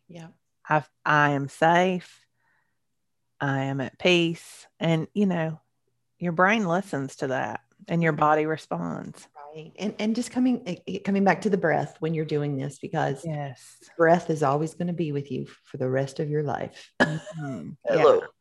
Yeah. 0.09 0.29
i 0.69 0.85
i 1.05 1.31
am 1.31 1.49
safe 1.49 2.25
i 3.41 3.65
am 3.65 3.81
at 3.81 3.99
peace 3.99 4.67
and 4.79 5.09
you 5.15 5.27
know 5.27 5.61
your 6.19 6.33
brain 6.33 6.67
listens 6.69 7.17
to 7.17 7.29
that 7.29 7.61
and 7.89 8.03
your 8.03 8.13
body 8.13 8.47
responds 8.47 9.27
Right. 9.55 9.73
And 9.79 9.95
and 9.99 10.17
just 10.17 10.31
coming 10.31 10.79
coming 11.05 11.25
back 11.25 11.43
to 11.43 11.51
the 11.51 11.59
breath 11.59 11.97
when 12.01 12.15
you're 12.15 12.25
doing 12.25 12.57
this 12.57 12.79
because 12.79 13.23
yes 13.23 13.77
breath 13.99 14.31
is 14.31 14.43
always 14.43 14.73
going 14.73 14.87
to 14.87 14.95
be 14.95 15.13
with 15.13 15.31
you 15.31 15.47
for 15.65 15.77
the 15.77 15.91
rest 15.91 16.21
of 16.21 16.31
your 16.31 16.43
life. 16.43 16.91
Mhm. 17.03 17.77
Yeah. 17.91 17.97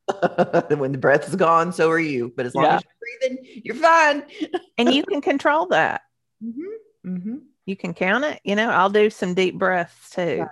Hello. 0.07 0.69
when 0.77 0.93
the 0.93 0.97
breath 0.97 1.27
is 1.27 1.35
gone, 1.35 1.73
so 1.73 1.89
are 1.91 1.99
you. 1.99 2.31
But 2.37 2.45
as 2.45 2.55
long 2.55 2.63
Yeah. 2.63 2.75
as 2.77 2.83
you're 2.83 3.29
breathing, 3.29 3.61
you're 3.65 3.75
fine. 3.75 4.23
and 4.77 4.93
you 4.93 5.03
can 5.03 5.19
control 5.19 5.65
that 5.67 6.01
Mm-hmm. 6.45 7.09
Mm-hmm. 7.17 7.35
You 7.65 7.75
can 7.75 7.93
count 7.93 8.23
it 8.23 8.39
you 8.43 8.55
know 8.55 8.69
i'll 8.69 8.89
do 8.89 9.09
some 9.09 9.33
deep 9.33 9.57
breaths 9.57 10.09
too 10.11 10.39
Right. 10.41 10.49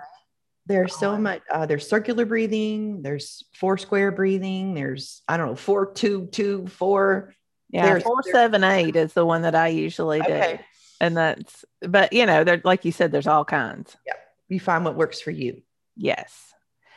There's 0.66 0.94
so 0.96 1.16
much. 1.18 1.40
Uh, 1.50 1.66
there's 1.66 1.88
circular 1.88 2.24
breathing. 2.24 3.02
There's 3.02 3.42
four 3.54 3.76
square 3.76 4.12
breathing. 4.12 4.72
There's 4.74 5.20
I 5.26 5.36
don't 5.36 5.48
know 5.48 5.56
four 5.56 5.90
two 5.92 6.26
two 6.30 6.68
four. 6.68 7.34
yeah 7.70 7.86
There's- 7.86 8.02
four 8.04 8.22
seven 8.22 8.62
eight 8.62 8.94
is 8.94 9.12
the 9.12 9.26
one 9.26 9.42
that 9.42 9.56
i 9.56 9.66
usually 9.68 10.20
do 10.20 10.26
Okay. 10.26 10.60
and 11.00 11.16
that's 11.16 11.64
but 11.80 12.12
you 12.12 12.24
know 12.24 12.44
there 12.44 12.60
like 12.62 12.84
you 12.84 12.92
said 12.92 13.10
there's 13.10 13.26
all 13.26 13.44
kinds 13.44 13.96
Yeah, 14.06 14.12
You 14.48 14.60
find 14.60 14.84
what 14.84 14.94
works 14.94 15.20
for 15.20 15.32
you. 15.32 15.62
yes 15.96 16.52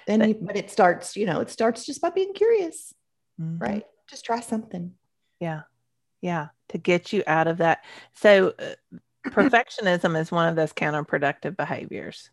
And 0.08 0.20
But- 0.20 0.30
you, 0.30 0.36
but 0.42 0.56
it 0.58 0.70
starts. 0.70 1.16
You 1.18 1.26
know, 1.26 1.40
it 1.40 1.50
starts 1.50 1.84
just 1.86 2.02
by 2.02 2.12
being 2.12 2.34
curious. 2.34 2.94
Mhm. 3.42 3.60
Right. 3.60 3.86
Just 4.08 4.26
try 4.26 4.42
something. 4.42 4.94
yeah 5.40 5.62
yeah 6.22 6.50
to 6.70 6.78
get 6.78 7.12
you 7.12 7.24
out 7.26 7.48
of 7.48 7.58
that 7.58 7.84
so 8.14 8.54
uh, 8.60 8.76
perfectionism 9.30 10.20
is 10.20 10.32
one 10.32 10.48
of 10.48 10.56
those 10.56 10.74
counterproductive 10.74 11.56
behaviors 11.56 12.30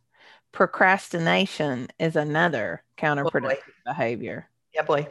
procrastination 0.52 1.88
is 1.98 2.16
another 2.16 2.82
counterproductive 2.98 3.58
behavior 3.86 4.48
Yeah, 4.74 4.82
boy. 4.82 5.08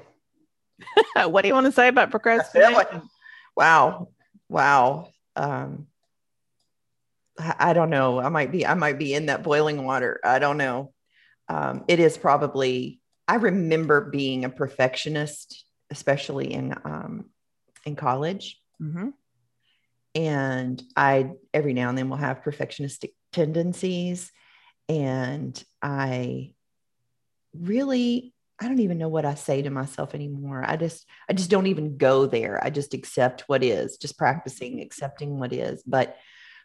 what 1.27 1.41
do 1.41 1.47
you 1.47 1.53
want 1.53 1.65
to 1.65 1.71
say 1.71 1.87
about 1.87 2.11
procrastination 2.11 3.01
Wow. 3.55 4.09
Wow. 4.47 5.09
Um, 5.35 5.87
I, 7.37 7.73
don't 7.73 7.89
know. 7.89 8.19
I 8.19 8.29
might 8.29 8.51
be, 8.51 8.65
I 8.65 8.73
might 8.73 8.97
be 8.97 9.13
in 9.13 9.27
that 9.27 9.43
boiling 9.43 9.85
water. 9.85 10.19
I 10.23 10.39
don't 10.39 10.57
know. 10.57 10.93
Um, 11.47 11.83
it 11.87 11.99
is 11.99 12.17
probably, 12.17 12.99
I 13.27 13.35
remember 13.35 14.09
being 14.09 14.45
a 14.45 14.49
perfectionist, 14.49 15.65
especially 15.89 16.53
in, 16.53 16.73
um, 16.83 17.25
in 17.85 17.95
college. 17.95 18.59
Mhm. 18.81 19.13
And 20.15 20.81
I, 20.95 21.31
every 21.53 21.73
now 21.73 21.89
and 21.89 21.97
then 21.97 22.09
will 22.09 22.17
have 22.17 22.43
perfectionistic 22.43 23.11
tendencies. 23.31 24.31
And 24.87 25.61
I 25.81 26.53
really, 27.53 28.33
I 28.59 28.67
don't 28.67 28.79
even 28.79 28.97
know 28.97 29.07
what 29.07 29.25
I 29.25 29.35
say 29.35 29.61
to 29.61 29.69
myself 29.69 30.15
anymore. 30.15 30.63
I 30.67 30.75
just, 30.75 31.05
I 31.29 31.33
just 31.33 31.49
don't 31.49 31.67
even 31.67 31.97
go 31.97 32.25
there. 32.25 32.63
I 32.63 32.69
just 32.69 32.93
accept 32.93 33.41
what 33.47 33.63
is, 33.63 33.97
just 33.97 34.17
practicing 34.17 34.81
accepting 34.81 35.39
what 35.39 35.53
is. 35.53 35.83
But 35.83 36.17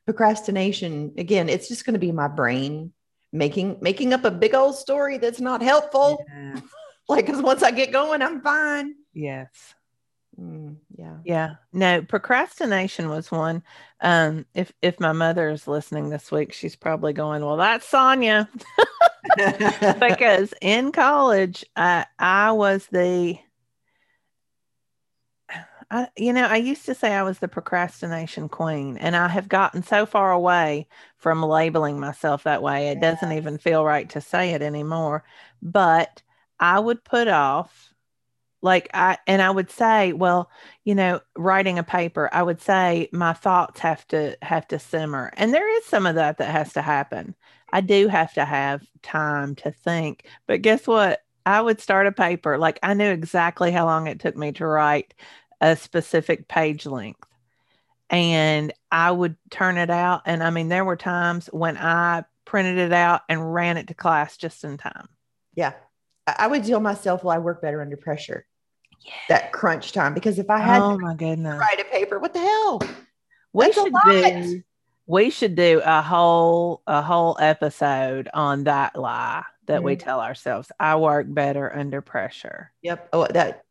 procrastination, 0.06 1.12
again, 1.18 1.48
it's 1.48 1.68
just 1.68 1.84
going 1.84 1.94
to 1.94 2.00
be 2.00 2.12
my 2.12 2.28
brain 2.28 2.92
making 3.32 3.78
making 3.80 4.12
up 4.12 4.24
a 4.24 4.30
big 4.30 4.54
old 4.54 4.76
story 4.76 5.18
that's 5.18 5.40
not 5.40 5.62
helpful. 5.62 6.24
Yes. 6.28 6.62
Like, 7.06 7.26
because 7.26 7.42
once 7.42 7.62
I 7.62 7.70
get 7.70 7.92
going, 7.92 8.22
I'm 8.22 8.40
fine. 8.40 8.94
yes 9.12 9.74
Mm, 10.38 10.76
yeah. 10.96 11.16
Yeah. 11.24 11.54
No, 11.72 12.02
procrastination 12.02 13.08
was 13.08 13.30
one. 13.30 13.62
Um, 14.00 14.46
if 14.54 14.72
if 14.82 14.98
my 15.00 15.12
mother 15.12 15.48
is 15.50 15.68
listening 15.68 16.08
this 16.08 16.32
week, 16.32 16.52
she's 16.52 16.76
probably 16.76 17.12
going, 17.12 17.44
Well, 17.44 17.56
that's 17.56 17.86
Sonya. 17.86 18.48
because 20.00 20.52
in 20.60 20.92
college, 20.92 21.64
I 21.76 22.06
I 22.18 22.52
was 22.52 22.86
the 22.90 23.38
I, 25.90 26.08
you 26.16 26.32
know, 26.32 26.44
I 26.46 26.56
used 26.56 26.86
to 26.86 26.94
say 26.94 27.12
I 27.14 27.22
was 27.22 27.38
the 27.38 27.48
procrastination 27.48 28.48
queen, 28.48 28.96
and 28.98 29.14
I 29.14 29.28
have 29.28 29.48
gotten 29.48 29.82
so 29.82 30.06
far 30.06 30.32
away 30.32 30.88
from 31.16 31.42
labeling 31.42 32.00
myself 32.00 32.44
that 32.44 32.62
way. 32.62 32.88
It 32.88 33.00
doesn't 33.00 33.32
even 33.32 33.58
feel 33.58 33.84
right 33.84 34.08
to 34.10 34.20
say 34.20 34.50
it 34.50 34.62
anymore. 34.62 35.24
But 35.62 36.22
I 36.58 36.80
would 36.80 37.04
put 37.04 37.28
off, 37.28 37.93
like, 38.64 38.88
I, 38.94 39.18
and 39.26 39.42
I 39.42 39.50
would 39.50 39.70
say, 39.70 40.14
well, 40.14 40.50
you 40.84 40.94
know, 40.94 41.20
writing 41.36 41.78
a 41.78 41.82
paper, 41.82 42.30
I 42.32 42.42
would 42.42 42.62
say 42.62 43.10
my 43.12 43.34
thoughts 43.34 43.78
have 43.80 44.08
to 44.08 44.38
have 44.40 44.66
to 44.68 44.78
simmer. 44.78 45.30
And 45.36 45.52
there 45.52 45.76
is 45.76 45.84
some 45.84 46.06
of 46.06 46.14
that 46.14 46.38
that 46.38 46.50
has 46.50 46.72
to 46.72 46.80
happen. 46.80 47.34
I 47.70 47.82
do 47.82 48.08
have 48.08 48.32
to 48.34 48.44
have 48.44 48.82
time 49.02 49.54
to 49.56 49.70
think. 49.70 50.24
But 50.46 50.62
guess 50.62 50.86
what? 50.86 51.20
I 51.44 51.60
would 51.60 51.78
start 51.78 52.06
a 52.06 52.12
paper, 52.12 52.56
like, 52.56 52.78
I 52.82 52.94
knew 52.94 53.10
exactly 53.10 53.70
how 53.70 53.84
long 53.84 54.06
it 54.06 54.18
took 54.18 54.34
me 54.34 54.52
to 54.52 54.66
write 54.66 55.12
a 55.60 55.76
specific 55.76 56.48
page 56.48 56.86
length. 56.86 57.28
And 58.08 58.72
I 58.90 59.10
would 59.10 59.36
turn 59.50 59.76
it 59.76 59.90
out. 59.90 60.22
And 60.24 60.42
I 60.42 60.48
mean, 60.48 60.68
there 60.68 60.86
were 60.86 60.96
times 60.96 61.50
when 61.52 61.76
I 61.76 62.24
printed 62.46 62.78
it 62.78 62.94
out 62.94 63.22
and 63.28 63.52
ran 63.52 63.76
it 63.76 63.88
to 63.88 63.94
class 63.94 64.38
just 64.38 64.64
in 64.64 64.78
time. 64.78 65.08
Yeah. 65.54 65.74
I, 66.26 66.46
would 66.46 66.64
tell 66.64 66.80
myself, 66.80 67.22
well, 67.22 67.36
I 67.36 67.38
work 67.38 67.60
better 67.60 67.82
under 67.82 67.96
pressure, 67.96 68.46
Yeah. 69.04 69.12
that 69.28 69.52
crunch 69.52 69.92
time. 69.92 70.14
Because 70.14 70.38
if 70.38 70.48
I 70.50 70.58
had 70.58 70.82
Oh 70.82 70.92
to 70.92 70.98
my 70.98 71.14
goodness. 71.14 71.58
write 71.60 71.80
a 71.80 71.84
paper, 71.84 72.18
what 72.18 72.32
the 72.32 72.40
hell? 72.40 72.80
We 73.52 73.66
That's 73.66 73.76
should 73.76 73.92
do 74.04 74.62
we 75.06 75.28
should 75.30 75.54
do 75.54 75.82
a 75.84 76.00
whole 76.02 76.82
a 76.86 77.02
whole 77.02 77.36
episode 77.38 78.28
on 78.32 78.64
that 78.64 78.96
lie 78.98 79.44
that 79.66 79.82
we 79.82 79.96
Mhm. 79.96 80.00
tell 80.00 80.20
ourselves. 80.20 80.72
I 80.80 80.96
work 80.96 81.26
better 81.28 81.74
under 81.74 82.00
pressure. 82.00 82.72
Yep. 82.82 83.08
Oh, 83.12 83.26
that 83.28 83.62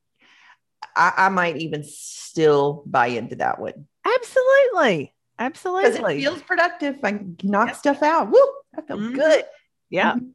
I, 0.95 1.13
I 1.17 1.29
might 1.29 1.57
even 1.57 1.83
still 1.83 2.83
buy 2.85 3.07
into 3.07 3.35
that 3.37 3.59
one 3.59 3.87
Absolutely. 4.05 5.13
Absolutely. 5.39 6.17
it 6.17 6.21
feels 6.21 6.41
productive. 6.43 6.99
I 7.03 7.19
knock 7.41 7.69
Yep. 7.69 7.75
stuff 7.77 8.03
out. 8.03 8.29
Woo! 8.29 8.39
I 8.77 8.81
feel 8.81 8.97
Mhm. 8.97 9.15
good. 9.15 9.45
yeah. 9.89 10.13
Mhm. 10.15 10.33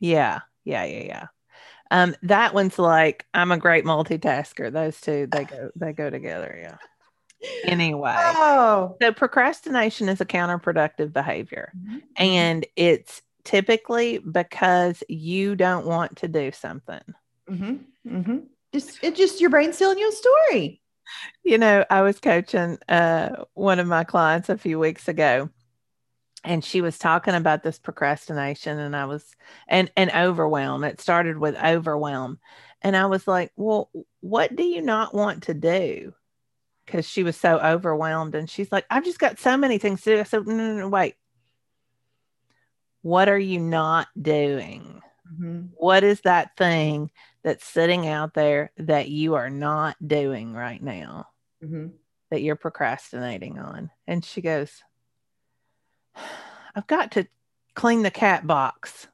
Yeah. 0.00 0.40
Yeah. 0.64 0.84
Yeah. 0.84 1.02
Yeah. 1.04 1.26
Um, 1.90 2.16
that 2.22 2.54
one's 2.54 2.78
like 2.78 3.26
I'm 3.34 3.52
a 3.52 3.58
great 3.58 3.84
multitasker. 3.84 4.72
Those 4.72 5.00
two, 5.00 5.26
they 5.30 5.44
go 5.44 5.70
they 5.76 5.92
go 5.92 6.10
together. 6.10 6.56
Yeah. 6.60 6.76
Anyway. 7.64 8.14
Oh. 8.16 8.96
So 9.00 9.12
procrastination 9.12 10.08
is 10.08 10.22
a 10.22 10.24
counterproductive 10.24 11.12
behavior. 11.12 11.70
Mhm. 11.76 12.02
And 12.16 12.66
it's 12.76 13.20
typically 13.44 14.18
because 14.18 15.04
you 15.08 15.54
don't 15.54 15.86
want 15.86 16.16
to 16.16 16.28
do 16.28 16.50
something. 16.50 17.02
Mhm. 17.48 17.80
Mhm. 18.06 18.46
Just 18.72 18.98
it's 19.02 19.18
just 19.18 19.40
your 19.40 19.50
brain 19.50 19.70
telling 19.72 19.98
you 19.98 20.08
a 20.08 20.12
story. 20.12 20.80
You 21.44 21.58
know, 21.58 21.84
I 21.90 22.00
was 22.02 22.18
coaching 22.18 22.78
uh, 22.88 23.44
one 23.54 23.78
of 23.78 23.86
my 23.86 24.02
clients 24.02 24.48
a 24.48 24.58
few 24.58 24.78
weeks 24.78 25.06
ago, 25.06 25.50
and 26.44 26.64
she 26.64 26.80
was 26.80 26.98
talking 26.98 27.34
about 27.34 27.62
this 27.62 27.78
procrastination, 27.78 28.78
and 28.78 28.94
I 28.94 29.06
was 29.06 29.34
and 29.68 29.90
and 29.96 30.10
overwhelm. 30.12 30.84
It 30.84 31.00
started 31.00 31.38
with 31.38 31.56
overwhelm, 31.56 32.38
and 32.82 32.96
I 32.96 33.06
was 33.06 33.26
like, 33.26 33.52
"Well, 33.56 33.90
what 34.20 34.54
do 34.54 34.64
you 34.64 34.82
not 34.82 35.14
want 35.14 35.44
to 35.44 35.54
do?" 35.54 36.14
Because 36.84 37.08
she 37.08 37.22
was 37.22 37.36
so 37.36 37.58
overwhelmed, 37.58 38.34
and 38.34 38.48
she's 38.48 38.70
like, 38.70 38.86
"I've 38.90 39.04
just 39.04 39.18
got 39.18 39.38
so 39.38 39.56
many 39.56 39.78
things 39.78 40.02
to 40.02 40.14
do." 40.14 40.20
I 40.20 40.22
said, 40.24 40.46
"No, 40.46 40.54
no, 40.54 40.74
no, 40.74 40.88
wait. 40.88 41.14
What 43.02 43.28
are 43.28 43.38
you 43.38 43.60
not 43.60 44.08
doing?" 44.20 45.02
Mm-hmm. 45.32 45.66
What 45.74 46.04
is 46.04 46.20
that 46.22 46.56
thing 46.56 47.10
that's 47.42 47.64
sitting 47.64 48.06
out 48.06 48.34
there 48.34 48.70
that 48.76 49.08
you 49.08 49.34
are 49.34 49.50
not 49.50 49.96
doing 50.06 50.52
right 50.52 50.82
now 50.82 51.28
mm-hmm. 51.62 51.88
that 52.30 52.42
you're 52.42 52.56
procrastinating 52.56 53.58
on? 53.58 53.90
And 54.06 54.24
she 54.24 54.40
goes, 54.40 54.82
I've 56.74 56.86
got 56.86 57.12
to 57.12 57.26
clean 57.74 58.02
the 58.02 58.10
cat 58.10 58.46
box. 58.46 59.06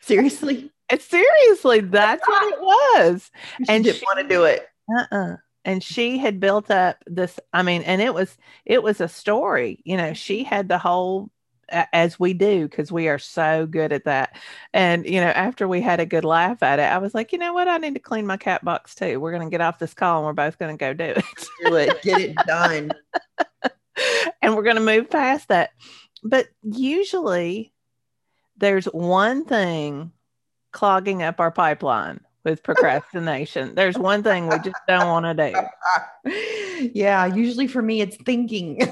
seriously? 0.00 0.70
And 0.90 1.00
seriously, 1.00 1.80
that's 1.80 2.26
what 2.26 2.52
it 2.52 2.60
was. 2.60 3.30
She 3.58 3.64
and 3.68 3.84
didn't 3.84 3.98
she, 3.98 4.04
want 4.04 4.26
to 4.26 4.34
do 4.34 4.44
it. 4.44 4.68
Uh-uh 4.94 5.36
and 5.64 5.82
she 5.82 6.18
had 6.18 6.38
built 6.38 6.70
up 6.70 7.02
this 7.08 7.40
i 7.52 7.62
mean 7.62 7.82
and 7.82 8.00
it 8.00 8.14
was 8.14 8.38
it 8.64 8.80
was 8.80 9.00
a 9.00 9.08
story 9.08 9.82
you 9.84 9.96
know 9.96 10.14
she 10.14 10.44
had 10.44 10.68
the 10.68 10.78
whole 10.78 11.30
as 11.70 12.18
we 12.18 12.32
do 12.32 12.68
because 12.68 12.90
we 12.90 13.08
are 13.08 13.18
so 13.18 13.66
good 13.66 13.92
at 13.92 14.04
that. 14.04 14.36
And 14.72 15.06
you 15.06 15.20
know, 15.20 15.28
after 15.28 15.68
we 15.68 15.80
had 15.80 16.00
a 16.00 16.06
good 16.06 16.24
laugh 16.24 16.62
at 16.62 16.78
it, 16.78 16.82
I 16.82 16.98
was 16.98 17.14
like, 17.14 17.32
you 17.32 17.38
know 17.38 17.52
what, 17.52 17.68
I 17.68 17.76
need 17.78 17.94
to 17.94 18.00
clean 18.00 18.26
my 18.26 18.36
cat 18.36 18.64
box 18.64 18.94
too. 18.94 19.20
We're 19.20 19.32
going 19.32 19.46
to 19.46 19.50
get 19.50 19.60
off 19.60 19.78
this 19.78 19.94
call 19.94 20.18
and 20.18 20.26
we're 20.26 20.32
both 20.32 20.58
going 20.58 20.76
to 20.76 20.80
go 20.80 20.94
do 20.94 21.04
it. 21.04 21.24
do 21.64 21.74
it, 21.76 22.02
get 22.02 22.20
it 22.20 22.36
done, 22.46 22.92
and 24.42 24.54
we're 24.54 24.62
going 24.62 24.76
to 24.76 24.82
move 24.82 25.10
past 25.10 25.48
that. 25.48 25.70
But 26.22 26.48
usually, 26.62 27.72
there's 28.56 28.86
one 28.86 29.44
thing 29.44 30.12
clogging 30.72 31.22
up 31.22 31.40
our 31.40 31.50
pipeline 31.50 32.20
with 32.44 32.62
procrastination. 32.62 33.74
There's 33.76 33.98
one 33.98 34.22
thing 34.22 34.48
we 34.48 34.58
just 34.58 34.80
don't 34.86 35.08
want 35.08 35.26
to 35.36 35.52
do. 36.24 36.90
Yeah, 36.94 37.26
usually 37.26 37.66
for 37.66 37.82
me, 37.82 38.00
it's 38.00 38.16
thinking 38.16 38.80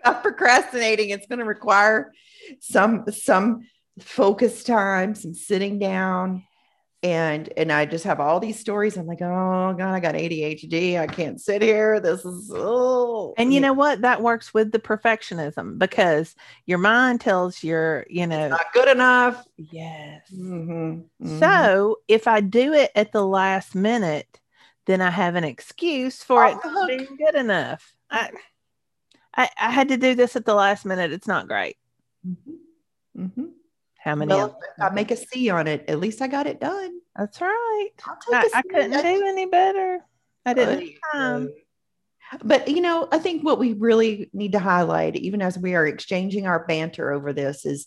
stop 0.00 0.22
procrastinating. 0.22 1.10
It's 1.10 1.26
going 1.26 1.38
to 1.38 1.44
require 1.44 2.12
some 2.60 3.04
some 3.10 3.68
focus 4.00 4.64
time, 4.64 5.14
some 5.14 5.34
sitting 5.34 5.78
down. 5.78 6.44
And 7.02 7.52
and 7.56 7.72
I 7.72 7.84
just 7.84 8.04
have 8.04 8.20
all 8.20 8.38
these 8.38 8.60
stories. 8.60 8.96
I'm 8.96 9.06
like, 9.06 9.22
oh 9.22 9.74
God, 9.76 9.92
I 9.92 9.98
got 9.98 10.14
ADHD. 10.14 11.00
I 11.00 11.08
can't 11.08 11.40
sit 11.40 11.60
here. 11.60 11.98
This 11.98 12.24
is 12.24 12.52
oh 12.54 13.34
and 13.36 13.52
you 13.52 13.60
know 13.60 13.72
what? 13.72 14.02
That 14.02 14.22
works 14.22 14.54
with 14.54 14.72
the 14.72 14.78
perfectionism 14.78 15.78
because 15.78 16.34
your 16.66 16.78
mind 16.78 17.20
tells 17.20 17.64
your, 17.64 18.06
you 18.08 18.26
know, 18.26 18.48
not 18.48 18.72
good 18.72 18.88
enough. 18.88 19.44
Yes. 19.56 20.22
Mm-hmm. 20.32 20.72
Mm-hmm. 20.72 21.38
So 21.40 21.98
if 22.08 22.28
I 22.28 22.40
do 22.40 22.72
it 22.72 22.90
at 22.94 23.12
the 23.12 23.26
last 23.26 23.74
minute, 23.74 24.40
then 24.86 25.00
I 25.00 25.10
have 25.10 25.34
an 25.34 25.44
excuse 25.44 26.22
for 26.22 26.44
oh, 26.44 26.50
it 26.50 26.58
not 26.64 26.88
being 26.88 27.16
good 27.16 27.34
enough. 27.34 27.94
I, 28.10 28.30
I, 29.36 29.48
I 29.58 29.70
had 29.70 29.88
to 29.88 29.96
do 29.96 30.14
this 30.14 30.36
at 30.36 30.44
the 30.44 30.54
last 30.54 30.84
minute. 30.84 31.12
It's 31.12 31.28
not 31.28 31.48
great. 31.48 31.76
Mm-hmm. 33.16 33.44
How 34.02 34.16
many? 34.16 34.34
Well, 34.34 34.58
I 34.80 34.90
make 34.90 35.10
a 35.12 35.16
C 35.16 35.48
on 35.50 35.68
it. 35.68 35.84
At 35.88 36.00
least 36.00 36.22
I 36.22 36.26
got 36.26 36.46
it 36.46 36.60
done. 36.60 37.00
That's 37.16 37.40
right. 37.40 37.90
I, 38.32 38.50
I 38.54 38.62
couldn't 38.62 38.90
do 38.90 39.26
any 39.26 39.46
better. 39.46 40.00
I 40.44 40.54
didn't 40.54 40.94
time. 41.12 41.50
But 42.42 42.68
you 42.68 42.80
know, 42.80 43.06
I 43.12 43.18
think 43.18 43.44
what 43.44 43.58
we 43.58 43.74
really 43.74 44.28
need 44.32 44.52
to 44.52 44.58
highlight, 44.58 45.16
even 45.16 45.40
as 45.40 45.58
we 45.58 45.74
are 45.74 45.86
exchanging 45.86 46.46
our 46.46 46.66
banter 46.66 47.12
over 47.12 47.32
this, 47.32 47.64
is 47.64 47.86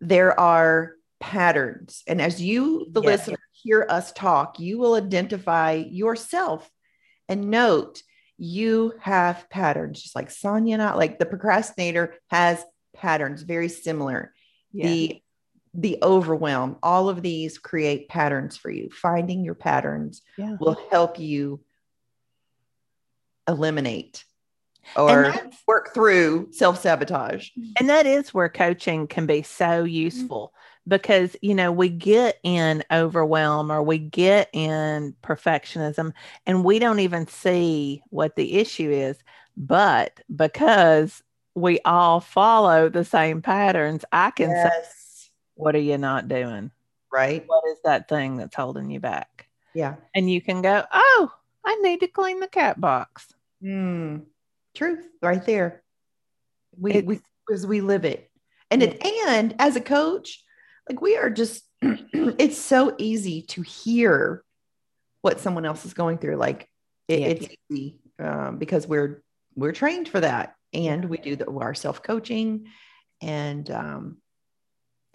there 0.00 0.38
are 0.38 0.92
patterns. 1.18 2.02
And 2.06 2.20
as 2.20 2.40
you, 2.40 2.86
the 2.90 3.00
yes. 3.02 3.26
listener, 3.26 3.38
hear 3.52 3.86
us 3.88 4.12
talk, 4.12 4.60
you 4.60 4.78
will 4.78 4.94
identify 4.94 5.72
yourself 5.72 6.70
and 7.28 7.50
note 7.50 8.02
you 8.38 8.94
have 9.00 9.48
patterns, 9.50 10.02
just 10.02 10.14
like 10.14 10.30
Sonya 10.30 10.74
and 10.74 10.82
I, 10.82 10.94
like 10.94 11.18
the 11.18 11.26
procrastinator 11.26 12.14
has 12.28 12.64
patterns 12.94 13.42
very 13.42 13.68
similar. 13.68 14.34
Yeah. 14.72 14.86
The 14.86 15.22
the 15.74 15.98
overwhelm, 16.02 16.76
all 16.82 17.08
of 17.08 17.22
these 17.22 17.58
create 17.58 18.08
patterns 18.08 18.56
for 18.56 18.70
you. 18.70 18.90
Finding 18.90 19.44
your 19.44 19.54
patterns 19.54 20.22
yeah. 20.36 20.56
will 20.60 20.78
help 20.90 21.18
you 21.18 21.60
eliminate 23.48 24.24
or 24.96 25.34
work 25.66 25.94
through 25.94 26.48
self 26.50 26.80
sabotage. 26.80 27.50
And 27.78 27.88
that 27.88 28.06
is 28.06 28.34
where 28.34 28.48
coaching 28.48 29.06
can 29.06 29.26
be 29.26 29.42
so 29.42 29.64
mm-hmm. 29.64 29.86
useful 29.86 30.52
because 30.86 31.36
you 31.40 31.54
know 31.54 31.70
we 31.70 31.88
get 31.88 32.38
in 32.42 32.82
overwhelm 32.90 33.70
or 33.70 33.82
we 33.82 33.98
get 33.98 34.48
in 34.52 35.14
perfectionism 35.22 36.12
and 36.46 36.64
we 36.64 36.78
don't 36.78 37.00
even 37.00 37.26
see 37.26 38.02
what 38.10 38.34
the 38.36 38.54
issue 38.54 38.90
is 38.90 39.16
but 39.56 40.20
because 40.34 41.22
we 41.54 41.78
all 41.84 42.18
follow 42.18 42.88
the 42.88 43.04
same 43.04 43.40
patterns 43.42 44.04
i 44.10 44.30
can 44.32 44.50
yes. 44.50 44.72
say 44.72 45.01
what 45.54 45.74
are 45.74 45.80
you 45.80 45.98
not 45.98 46.28
doing? 46.28 46.70
Right. 47.12 47.44
What 47.46 47.64
is 47.70 47.78
that 47.84 48.08
thing 48.08 48.36
that's 48.36 48.54
holding 48.54 48.90
you 48.90 49.00
back? 49.00 49.48
Yeah. 49.74 49.96
And 50.14 50.30
you 50.30 50.40
can 50.40 50.62
go 50.62 50.84
oh 50.92 51.32
i 51.64 51.74
need 51.76 52.00
to 52.00 52.08
clean 52.08 52.40
the 52.40 52.48
cat 52.48 52.80
box. 52.80 53.32
Mm, 53.62 54.24
truth 54.74 55.06
right 55.20 55.44
there. 55.44 55.82
We 56.76 56.92
it's, 56.92 57.06
we 57.06 57.20
because 57.46 57.66
we 57.66 57.80
live 57.80 58.04
it. 58.04 58.30
And 58.70 58.82
it 58.82 59.04
and 59.28 59.54
as 59.58 59.76
a 59.76 59.80
coach 59.80 60.42
like 60.88 61.00
we 61.00 61.16
are 61.16 61.30
just 61.30 61.64
it's 61.82 62.58
so 62.58 62.94
easy 62.98 63.42
to 63.42 63.62
hear 63.62 64.44
what 65.20 65.40
someone 65.40 65.64
else 65.64 65.84
is 65.84 65.94
going 65.94 66.18
through. 66.18 66.36
Like 66.36 66.68
it, 67.08 67.20
yeah. 67.20 67.26
it's 67.26 67.48
easy 67.70 67.98
um, 68.18 68.58
because 68.58 68.86
we're 68.86 69.22
we're 69.54 69.72
trained 69.72 70.08
for 70.08 70.20
that. 70.20 70.54
And 70.72 71.04
we 71.04 71.18
do 71.18 71.36
the, 71.36 71.50
our 71.50 71.74
self-coaching 71.74 72.66
and 73.20 73.70
um 73.70 74.16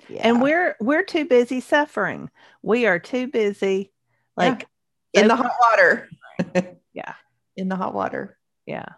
yeah. 0.10 0.22
and 0.24 0.42
we're 0.42 0.76
we're 0.80 1.04
too 1.04 1.26
busy 1.26 1.60
suffering 1.60 2.30
we 2.62 2.86
are 2.86 3.00
too 3.00 3.28
busy 3.28 3.92
like 4.36 4.68
yeah. 5.14 5.22
in 5.22 5.28
the 5.28 5.36
hot 5.36 5.52
water 5.60 6.10
yeah 6.94 7.14
in 7.56 7.70
the 7.70 7.76
hot 7.76 7.94
water 7.94 8.38
yeah 8.66 8.90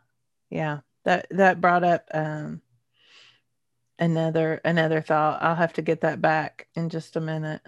yeah 0.49 0.79
that 1.05 1.27
that 1.31 1.61
brought 1.61 1.83
up 1.83 2.05
um 2.13 2.61
another 3.99 4.61
another 4.63 5.01
thought. 5.01 5.43
I'll 5.43 5.55
have 5.55 5.73
to 5.73 5.81
get 5.81 6.01
that 6.01 6.21
back 6.21 6.67
in 6.75 6.89
just 6.89 7.15
a 7.15 7.21
minute. 7.21 7.61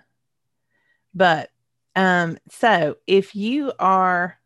But 1.13 1.52
um 1.96 2.38
so 2.50 2.98
if 3.06 3.36
you 3.36 3.74
are 3.78 4.39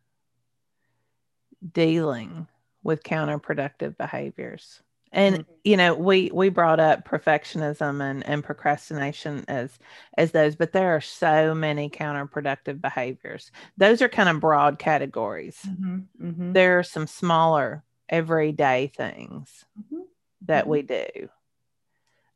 dealing 1.72 2.48
with 2.82 3.02
counterproductive 3.02 3.96
behaviors 3.96 4.82
and 5.12 5.36
mm-hmm. 5.36 5.52
you 5.64 5.76
know 5.76 5.94
we 5.94 6.30
we 6.32 6.48
brought 6.48 6.80
up 6.80 7.08
perfectionism 7.08 8.02
and 8.02 8.26
and 8.26 8.44
procrastination 8.44 9.44
as 9.48 9.78
as 10.16 10.32
those 10.32 10.56
but 10.56 10.72
there 10.72 10.94
are 10.94 11.00
so 11.00 11.54
many 11.54 11.88
counterproductive 11.88 12.80
behaviors 12.80 13.50
those 13.76 14.02
are 14.02 14.08
kind 14.08 14.28
of 14.28 14.40
broad 14.40 14.78
categories 14.78 15.58
mm-hmm. 15.66 15.98
Mm-hmm. 16.20 16.52
there 16.52 16.78
are 16.78 16.82
some 16.82 17.06
smaller 17.06 17.84
everyday 18.08 18.88
things 18.96 19.64
mm-hmm. 19.78 20.02
that 20.42 20.64
mm-hmm. 20.64 20.70
we 20.70 20.82
do 20.82 21.28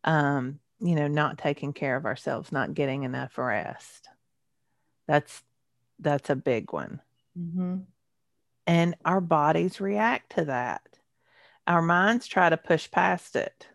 um, 0.05 0.61
you 0.81 0.95
know, 0.95 1.09
not 1.09 1.39
taking 1.39 1.73
care 1.73 1.97
of 1.97 2.07
ourselves, 2.07 2.51
not 2.51 2.75
getting 2.75 3.03
enough 3.03 3.37
rest. 3.37 4.09
That's 5.07 5.43
that's 5.99 6.31
a 6.31 6.37
big 6.37 6.73
one. 6.73 7.01
Mm-hmm. 7.39 7.79
And 8.67 8.97
our 9.05 9.21
bodies 9.21 9.81
react 9.81 10.37
to 10.37 10.47
that. 10.47 10.83
Our 11.67 11.83
minds 11.83 12.27
try 12.27 12.49
to 12.49 12.57
push 12.57 12.91
past 12.91 13.37
it. 13.37 13.69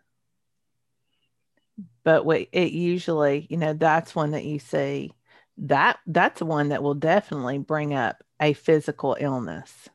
But 2.04 2.24
we, 2.24 2.48
it 2.52 2.72
usually, 2.72 3.46
you 3.50 3.56
know, 3.56 3.72
that's 3.72 4.14
one 4.14 4.32
that 4.32 4.44
you 4.44 4.58
see 4.58 5.12
that 5.58 5.98
that's 6.06 6.42
one 6.42 6.68
that 6.68 6.82
will 6.82 6.94
definitely 6.94 7.56
bring 7.56 7.94
up 7.94 8.22
a 8.40 8.52
physical 8.52 9.16
illness 9.18 9.88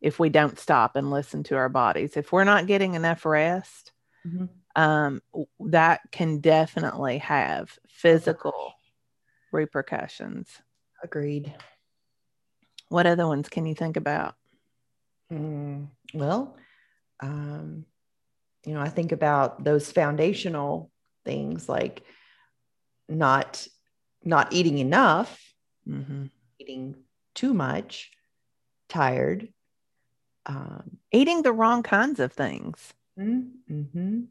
if 0.00 0.18
we 0.18 0.30
don't 0.30 0.58
stop 0.58 0.96
and 0.96 1.10
listen 1.10 1.42
to 1.44 1.56
our 1.56 1.68
bodies. 1.68 2.16
If 2.16 2.32
we're 2.32 2.44
not 2.44 2.66
getting 2.66 2.94
enough 2.94 3.26
rest, 3.26 3.92
mm-hmm 4.26 4.46
um, 4.76 5.20
that 5.60 6.00
can 6.10 6.40
definitely 6.40 7.18
have 7.18 7.78
physical 7.88 8.74
repercussions. 9.52 10.48
Agreed. 11.02 11.52
What 12.88 13.06
other 13.06 13.26
ones 13.26 13.48
can 13.48 13.66
you 13.66 13.74
think 13.74 13.96
about? 13.96 14.34
Mm, 15.32 15.88
well, 16.14 16.56
um, 17.22 17.86
you 18.66 18.74
know, 18.74 18.80
I 18.80 18.88
think 18.88 19.12
about 19.12 19.64
those 19.64 19.90
foundational 19.90 20.90
things 21.24 21.68
like 21.68 22.02
not 23.08 23.66
not 24.24 24.52
eating 24.52 24.78
enough, 24.78 25.54
Mhm. 25.88 26.30
eating 26.58 27.04
too 27.34 27.54
much, 27.54 28.12
tired. 28.88 29.52
Um, 30.46 30.98
Eating 31.12 31.42
the 31.42 31.52
wrong 31.52 31.82
kinds 31.82 32.20
of 32.20 32.32
things. 32.32 32.94
mhm. 33.18 34.28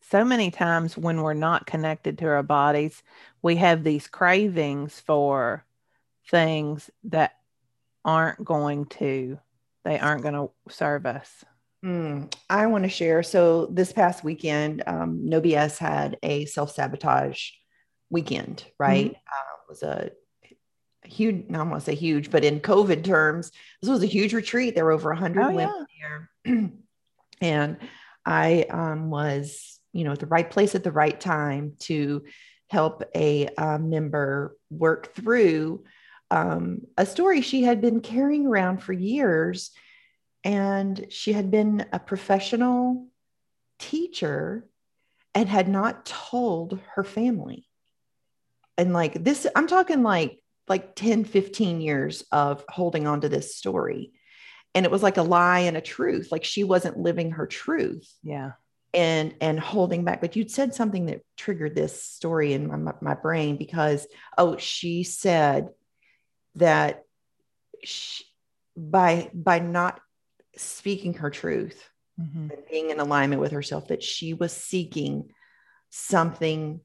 So 0.00 0.24
many 0.24 0.50
times 0.50 0.98
when 0.98 1.22
we're 1.22 1.34
not 1.34 1.66
connected 1.66 2.18
to 2.18 2.26
our 2.26 2.42
bodies, 2.42 3.02
we 3.40 3.56
have 3.56 3.84
these 3.84 4.08
cravings 4.08 5.00
for 5.00 5.64
things 6.28 6.90
that 7.04 7.38
aren't 8.04 8.44
going 8.44 8.86
to, 8.86 9.38
they 9.84 9.98
aren't 9.98 10.22
going 10.22 10.34
to 10.34 10.50
serve 10.68 11.06
us. 11.06 11.44
Mm, 11.84 12.32
I 12.48 12.66
want 12.66 12.84
to 12.84 12.90
share. 12.90 13.22
So 13.22 13.66
this 13.66 13.92
past 13.92 14.22
weekend, 14.22 14.82
um, 14.86 15.28
No 15.28 15.40
BS 15.40 15.78
had 15.78 16.16
a 16.22 16.44
self 16.44 16.72
sabotage 16.72 17.50
weekend. 18.08 18.64
Right, 18.78 19.10
uh, 19.10 19.10
it 19.10 19.68
was 19.68 19.82
a 19.82 20.10
huge. 21.04 21.46
I 21.50 21.54
don't 21.54 21.70
want 21.70 21.82
to 21.82 21.90
say 21.90 21.96
huge, 21.96 22.30
but 22.30 22.44
in 22.44 22.60
COVID 22.60 23.02
terms, 23.02 23.50
this 23.80 23.90
was 23.90 24.02
a 24.02 24.06
huge 24.06 24.32
retreat. 24.32 24.74
There 24.74 24.84
were 24.84 24.92
over 24.92 25.10
a 25.10 25.16
hundred 25.16 25.42
Oh, 25.44 25.54
women 25.54 25.86
there, 26.00 26.70
and 27.40 27.76
I 28.24 28.62
um, 28.70 29.10
was, 29.10 29.80
you 29.92 30.04
know, 30.04 30.12
at 30.12 30.20
the 30.20 30.26
right 30.26 30.48
place 30.48 30.76
at 30.76 30.84
the 30.84 30.92
right 30.92 31.20
time 31.20 31.74
to 31.80 32.22
help 32.70 33.02
a 33.14 33.48
uh, 33.58 33.78
member 33.78 34.56
work 34.70 35.14
through 35.14 35.84
um, 36.30 36.80
a 36.96 37.04
story 37.04 37.42
she 37.42 37.62
had 37.62 37.80
been 37.80 38.00
carrying 38.00 38.46
around 38.46 38.82
for 38.82 38.94
years 38.94 39.72
and 40.44 41.06
she 41.10 41.32
had 41.32 41.50
been 41.50 41.86
a 41.92 41.98
professional 41.98 43.06
teacher 43.78 44.66
and 45.34 45.48
had 45.48 45.68
not 45.68 46.04
told 46.04 46.78
her 46.94 47.04
family. 47.04 47.66
And 48.78 48.92
like 48.92 49.22
this 49.22 49.46
i'm 49.54 49.66
talking 49.66 50.02
like 50.02 50.42
like 50.68 50.94
10 50.94 51.24
15 51.24 51.80
years 51.80 52.24
of 52.32 52.64
holding 52.68 53.06
on 53.06 53.20
to 53.20 53.28
this 53.28 53.54
story. 53.56 54.12
And 54.74 54.86
it 54.86 54.92
was 54.92 55.02
like 55.02 55.18
a 55.18 55.22
lie 55.22 55.60
and 55.60 55.76
a 55.76 55.82
truth. 55.82 56.32
Like 56.32 56.44
she 56.44 56.64
wasn't 56.64 56.98
living 56.98 57.32
her 57.32 57.46
truth. 57.46 58.10
Yeah. 58.22 58.52
and 58.94 59.34
and 59.40 59.58
holding 59.60 60.04
back. 60.04 60.20
But 60.20 60.36
you'd 60.36 60.50
said 60.50 60.74
something 60.74 61.06
that 61.06 61.22
triggered 61.36 61.74
this 61.74 62.02
story 62.02 62.52
in 62.52 62.84
my, 62.84 62.92
my 63.00 63.14
brain 63.14 63.56
because 63.56 64.06
oh 64.38 64.56
she 64.56 65.02
said 65.02 65.68
that 66.56 67.04
she, 67.84 68.24
by 68.76 69.30
by 69.34 69.58
not 69.58 70.00
speaking 70.56 71.14
her 71.14 71.30
truth 71.30 71.88
Mhm. 72.20 72.50
and 72.52 72.62
being 72.70 72.90
in 72.90 73.00
alignment 73.00 73.40
with 73.40 73.52
herself 73.52 73.88
that 73.88 74.02
she 74.02 74.34
was 74.34 74.52
seeking 74.52 75.32
something 75.90 76.80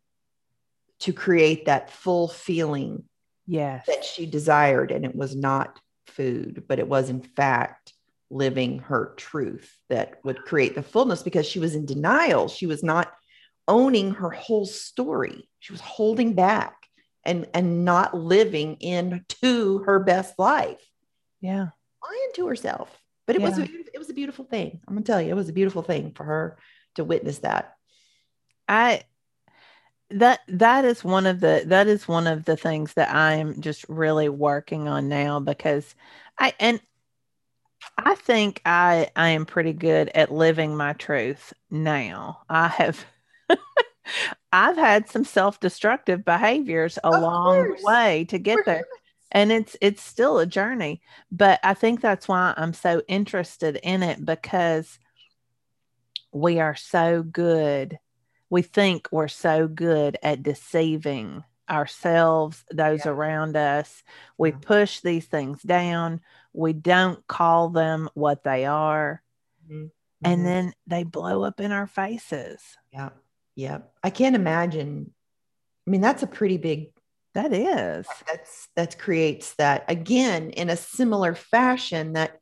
to 0.99 1.13
create 1.13 1.65
that 1.65 1.91
full 1.91 2.27
feeling 2.27 3.07
Yes. 3.45 3.85
that 3.87 4.03
she 4.03 4.25
desired 4.25 4.91
and 4.91 5.05
it 5.05 5.15
was 5.15 5.35
not 5.35 5.79
food 6.07 6.63
but 6.67 6.79
it 6.79 6.87
was 6.87 7.09
in 7.09 7.21
fact 7.21 7.93
living 8.29 8.79
her 8.79 9.13
truth 9.17 9.77
that 9.89 10.19
would 10.25 10.43
create 10.43 10.75
the 10.75 10.83
fullness 10.83 11.21
because 11.23 11.45
she 11.45 11.59
was 11.59 11.75
in 11.75 11.85
denial 11.85 12.47
she 12.47 12.65
was 12.65 12.83
not 12.83 13.13
owning 13.67 14.11
her 14.11 14.29
whole 14.29 14.65
story 14.65 15.49
she 15.59 15.71
was 15.73 15.81
holding 15.81 16.33
back 16.33 16.87
and 17.23 17.47
and 17.53 17.83
not 17.85 18.13
living 18.15 18.75
into 18.77 19.79
her 19.79 19.99
best 19.99 20.37
life 20.39 20.81
Yeah. 21.41 21.67
lying 22.03 22.31
to 22.35 22.47
herself 22.47 23.01
but 23.27 23.35
it 23.35 23.41
was 23.41 23.57
Yeah. 23.57 23.65
a, 23.65 23.67
it 23.93 23.99
was 23.99 24.09
a 24.09 24.13
beautiful 24.13 24.45
thing 24.45 24.79
i'm 24.87 24.95
gonna 24.95 25.05
tell 25.05 25.21
you 25.21 25.29
it 25.29 25.35
was 25.35 25.49
a 25.49 25.53
beautiful 25.53 25.83
thing 25.83 26.11
for 26.11 26.23
her 26.23 26.57
to 26.95 27.03
witness 27.03 27.39
that 27.39 27.77
I 28.67 29.03
that 30.09 30.39
that 30.47 30.85
is 30.85 31.03
one 31.03 31.25
of 31.25 31.39
the 31.39 31.63
that 31.67 31.87
is 31.87 32.07
one 32.07 32.27
of 32.27 32.45
the 32.45 32.57
things 32.57 32.93
that 32.93 33.13
I 33.13 33.35
am 33.35 33.61
just 33.61 33.85
really 33.89 34.29
working 34.29 34.87
on 34.87 35.09
now 35.09 35.39
because 35.39 35.95
I 36.39 36.53
and 36.59 36.79
I 37.97 38.15
think 38.15 38.61
I 38.65 39.09
I 39.15 39.29
am 39.29 39.45
pretty 39.45 39.73
good 39.73 40.09
at 40.09 40.31
living 40.31 40.75
my 40.75 40.93
truth 40.93 41.53
now. 41.69 42.39
I 42.49 42.67
have 42.69 43.05
I've 44.53 44.77
had 44.77 45.09
some 45.09 45.25
self-destructive 45.25 46.23
behaviors 46.23 46.97
along 47.03 47.67
the 47.67 47.83
way 47.85 48.25
to 48.29 48.37
get 48.37 48.59
there. 48.65 48.85
And 49.31 49.51
it's 49.51 49.75
it's 49.81 50.01
still 50.01 50.39
a 50.39 50.45
journey, 50.45 51.01
but 51.31 51.59
I 51.63 51.73
think 51.73 52.01
that's 52.01 52.27
why 52.27 52.53
I'm 52.55 52.73
so 52.73 53.01
interested 53.07 53.77
in 53.83 54.01
it 54.03 54.23
because 54.25 54.99
we 56.31 56.59
are 56.59 56.75
so 56.75 57.23
good. 57.23 57.99
We 58.49 58.61
think 58.61 59.09
we're 59.11 59.27
so 59.27 59.67
good 59.67 60.17
at 60.23 60.43
deceiving 60.43 61.43
ourselves, 61.69 62.63
those 62.71 63.05
Yeah. 63.05 63.11
around 63.11 63.57
us. 63.57 64.03
We 64.37 64.51
Yeah. 64.51 64.57
push 64.61 65.01
these 65.01 65.25
things 65.25 65.61
down. 65.61 66.21
We 66.53 66.71
don't 66.73 67.25
call 67.27 67.69
them 67.69 68.09
what 68.13 68.43
they 68.43 68.65
are. 68.65 69.21
Mhm. 69.69 69.91
And 70.23 70.41
Mhm. 70.41 70.43
then 70.45 70.73
they 70.87 71.03
blow 71.03 71.43
up 71.43 71.59
in 71.59 71.71
our 71.71 71.87
faces. 71.87 72.61
yeah 72.93 73.09
yeah 73.55 73.79
i 74.03 74.09
can't 74.09 74.35
imagine 74.35 75.11
i 75.85 75.89
mean 75.89 75.99
that's 76.01 76.23
a 76.23 76.27
pretty 76.27 76.57
big 76.57 76.91
That 77.37 77.53
is. 77.53 78.07
that's 78.27 78.67
that 78.75 78.97
creates 78.97 79.53
that 79.59 79.85
again 79.87 80.49
in 80.49 80.71
a 80.71 80.75
similar 80.75 81.35
fashion 81.35 82.13
that 82.13 82.39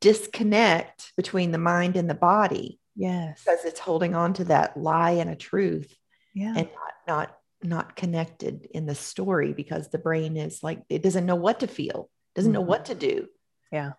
disconnect 0.00 1.12
between 1.18 1.52
the 1.52 1.58
mind 1.58 1.96
and 1.98 2.08
the 2.08 2.14
body 2.14 2.80
Yes. 2.96 3.42
because 3.44 3.66
it's 3.66 3.78
holding 3.78 4.14
on 4.14 4.32
to 4.34 4.44
that 4.44 4.74
lie 4.74 5.10
and 5.20 5.28
a 5.28 5.36
truth 5.36 5.94
Yeah. 6.32 6.54
and 6.56 6.68
not 6.72 6.94
not 7.06 7.38
not 7.62 7.94
connected 7.94 8.66
in 8.72 8.86
the 8.86 8.94
story 8.94 9.52
because 9.52 9.88
the 9.90 9.98
brain 9.98 10.38
is 10.38 10.62
like 10.62 10.82
it 10.88 11.02
doesn't 11.02 11.26
know 11.26 11.36
what 11.36 11.60
to 11.60 11.66
feel 11.66 12.08
doesn't 12.34 12.52
know 12.52 12.62
Mhm. 12.64 12.68
what 12.68 12.86
to 12.86 12.94
do 12.94 13.28
Yeah. 13.70 13.92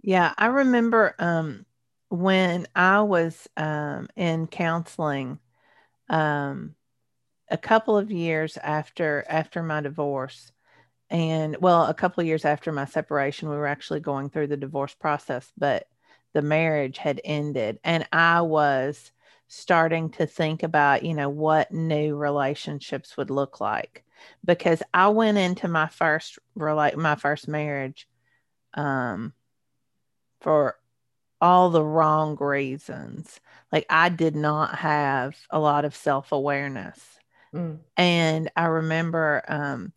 Yeah, 0.00 0.32
I 0.38 0.46
remember 0.46 1.16
um, 1.18 1.66
when 2.08 2.68
I 2.76 3.00
was 3.02 3.48
um, 3.56 4.08
in 4.14 4.46
counseling 4.46 5.40
um, 6.08 6.76
a 7.50 7.58
couple 7.58 7.96
of 7.98 8.10
years 8.10 8.56
after 8.58 9.24
after 9.28 9.62
my 9.62 9.80
divorce, 9.80 10.52
and 11.10 11.56
well, 11.60 11.86
a 11.86 11.94
couple 11.94 12.20
of 12.22 12.26
years 12.28 12.44
after 12.44 12.72
my 12.72 12.84
separation, 12.86 13.48
we 13.50 13.56
were 13.56 13.66
actually 13.66 14.00
going 14.00 14.30
through 14.30 14.48
the 14.48 14.56
divorce 14.56 14.94
process, 14.94 15.52
but 15.58 15.86
the 16.34 16.42
marriage 16.42 16.98
had 16.98 17.20
ended, 17.24 17.78
and 17.84 18.06
I 18.12 18.42
was 18.42 19.12
starting 19.48 20.10
to 20.10 20.26
think 20.26 20.62
about, 20.62 21.04
you 21.04 21.14
know, 21.14 21.28
what 21.28 21.72
new 21.72 22.16
relationships 22.16 23.16
would 23.16 23.30
look 23.30 23.60
like 23.60 24.04
because 24.44 24.82
I 24.94 25.08
went 25.08 25.38
into 25.38 25.68
my 25.68 25.88
first 25.88 26.38
relate 26.54 26.96
my 26.98 27.16
first 27.16 27.48
marriage 27.48 28.08
um 28.74 29.32
for 30.40 30.76
all 31.40 31.70
the 31.70 31.84
wrong 31.84 32.36
reasons. 32.40 33.40
Like 33.72 33.86
I 33.90 34.10
did 34.10 34.36
not 34.36 34.76
have 34.80 35.36
a 35.50 35.60
lot 35.60 35.84
of 35.86 35.96
self-awareness. 35.96 37.19
Mm, 37.54 37.78
And 37.96 38.50
I 38.56 38.66
remember 38.66 39.42
um, 39.48 39.92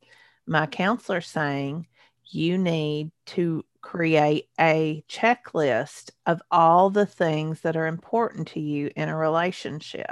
my 0.47 0.65
counselor 0.65 1.21
saying, 1.21 1.87
you 2.25 2.57
need 2.57 3.11
to 3.27 3.63
create 3.81 4.49
a 4.59 5.03
checklist 5.09 6.09
of 6.25 6.41
all 6.49 6.89
the 6.89 7.05
things 7.05 7.61
that 7.61 7.75
are 7.75 7.87
important 7.87 8.47
to 8.49 8.59
you 8.59 8.89
in 8.95 9.09
a 9.09 9.15
relationship. 9.15 10.11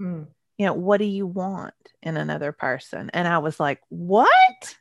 mm. 0.00 0.26
You 0.56 0.66
know, 0.66 0.74
what 0.74 0.98
do 0.98 1.04
you 1.04 1.26
want 1.26 1.74
in 2.02 2.16
another 2.16 2.52
person? 2.52 3.10
And 3.12 3.28
I 3.28 3.38
was 3.38 3.60
like, 3.60 3.80
what? 3.88 4.76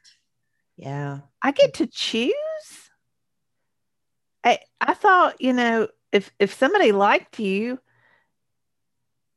yeah 0.75 1.19
I 1.41 1.51
get 1.51 1.75
to 1.75 1.87
choose? 1.87 2.33
I 4.43 4.59
I 4.79 4.93
thought, 4.93 5.41
you 5.41 5.53
know, 5.53 5.87
if 6.11 6.31
if 6.39 6.53
somebody 6.53 6.91
liked 6.91 7.39
you 7.39 7.79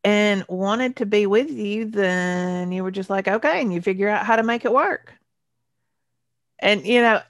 and 0.03 0.45
wanted 0.49 0.97
to 0.97 1.07
be 1.07 1.27
with 1.27 1.51
you, 1.51 1.85
then 1.87 2.73
you 2.73 2.83
were 2.83 2.91
just 2.91 3.11
like, 3.11 3.29
okay, 3.29 3.61
and 3.61 3.73
you 3.73 3.81
figure 3.81 4.09
out 4.09 4.25
how 4.25 4.37
to 4.37 4.43
make 4.43 4.65
it 4.65 4.73
work. 4.73 5.13
And 6.59 6.87
you 6.87 7.01
know, 7.01 7.21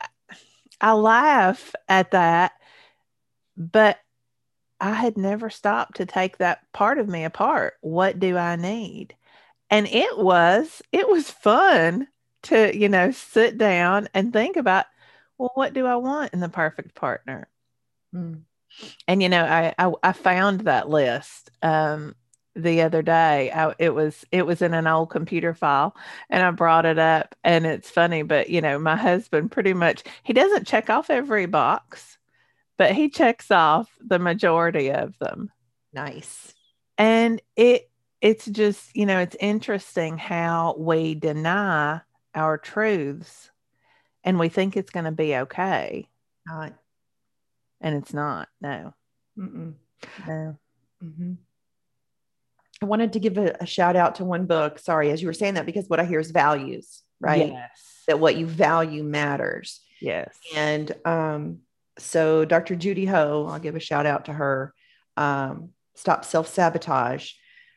I 0.80 0.92
laugh 0.92 1.74
at 1.88 2.12
that, 2.12 2.52
but 3.56 3.98
I 4.80 4.92
had 4.92 5.18
never 5.18 5.50
stopped 5.50 5.96
to 5.96 6.06
take 6.06 6.38
that 6.38 6.60
part 6.72 6.98
of 6.98 7.08
me 7.08 7.24
apart. 7.24 7.74
What 7.80 8.18
do 8.18 8.36
I 8.36 8.56
need? 8.56 9.14
And 9.68 9.86
it 9.86 10.18
was 10.18 10.82
it 10.90 11.08
was 11.08 11.30
fun 11.30 12.08
to, 12.44 12.76
you 12.76 12.88
know, 12.88 13.10
sit 13.10 13.58
down 13.58 14.08
and 14.14 14.32
think 14.32 14.56
about, 14.56 14.86
well, 15.36 15.50
what 15.54 15.74
do 15.74 15.86
I 15.86 15.96
want 15.96 16.32
in 16.32 16.40
the 16.40 16.48
perfect 16.48 16.94
partner? 16.94 17.48
Mm. 18.14 18.42
And 19.06 19.22
you 19.22 19.28
know, 19.28 19.44
I 19.44 19.74
I, 19.78 19.92
I 20.02 20.12
found 20.12 20.62
that 20.62 20.88
list 20.88 21.50
um, 21.62 22.14
the 22.54 22.82
other 22.82 23.02
day. 23.02 23.50
I, 23.52 23.74
it 23.78 23.94
was 23.94 24.24
it 24.32 24.46
was 24.46 24.62
in 24.62 24.74
an 24.74 24.86
old 24.86 25.10
computer 25.10 25.54
file, 25.54 25.96
and 26.28 26.42
I 26.42 26.50
brought 26.50 26.86
it 26.86 26.98
up. 26.98 27.34
And 27.44 27.66
it's 27.66 27.90
funny, 27.90 28.22
but 28.22 28.50
you 28.50 28.60
know, 28.60 28.78
my 28.78 28.96
husband 28.96 29.50
pretty 29.50 29.72
much 29.72 30.02
he 30.22 30.32
doesn't 30.32 30.66
check 30.66 30.90
off 30.90 31.10
every 31.10 31.46
box, 31.46 32.18
but 32.76 32.92
he 32.92 33.08
checks 33.08 33.50
off 33.50 33.90
the 34.00 34.18
majority 34.18 34.90
of 34.90 35.18
them. 35.18 35.50
nice 35.92 36.54
And 36.98 37.40
it 37.56 37.90
it's 38.20 38.44
just, 38.46 38.94
you 38.94 39.06
know, 39.06 39.18
it's 39.18 39.36
interesting 39.40 40.18
how 40.18 40.74
we 40.78 41.14
deny 41.14 42.00
our 42.34 42.58
truths 42.58 43.50
and 44.24 44.38
we 44.38 44.48
think 44.50 44.76
it's 44.76 44.90
going 44.90 45.04
to 45.04 45.10
be 45.10 45.34
okay. 45.36 46.06
Not. 46.46 46.74
And 47.80 47.96
it's 47.96 48.12
not. 48.12 48.48
No. 48.60 48.92
Mm-mm. 49.38 49.74
No. 50.26 50.58
Mhm. 51.02 51.38
I 52.82 52.86
wanted 52.86 53.12
to 53.12 53.20
give 53.20 53.36
a, 53.36 53.56
a 53.60 53.66
shout 53.66 53.96
out 53.96 54.16
to 54.16 54.24
one 54.24 54.46
book. 54.46 54.78
Sorry, 54.78 55.10
as 55.10 55.20
you 55.20 55.28
were 55.28 55.34
saying 55.34 55.54
that, 55.54 55.66
because 55.66 55.88
what 55.88 56.00
I 56.00 56.04
hear 56.04 56.20
is 56.20 56.30
values, 56.30 57.02
right? 57.20 57.48
Yes. 57.48 58.02
That 58.06 58.20
what 58.20 58.36
you 58.36 58.46
value 58.46 59.02
matters. 59.02 59.80
Yes. 60.00 60.34
And 60.56 60.90
um, 61.04 61.58
so 61.98 62.44
Dr. 62.44 62.74
Judy 62.76 63.04
Ho, 63.06 63.46
I'll 63.50 63.58
give 63.58 63.76
a 63.76 63.80
shout 63.80 64.06
out 64.06 64.26
to 64.26 64.32
her. 64.32 64.74
Um, 65.16 65.70
Stop 65.94 66.24
Self 66.24 66.48
Sabotage. 66.48 67.32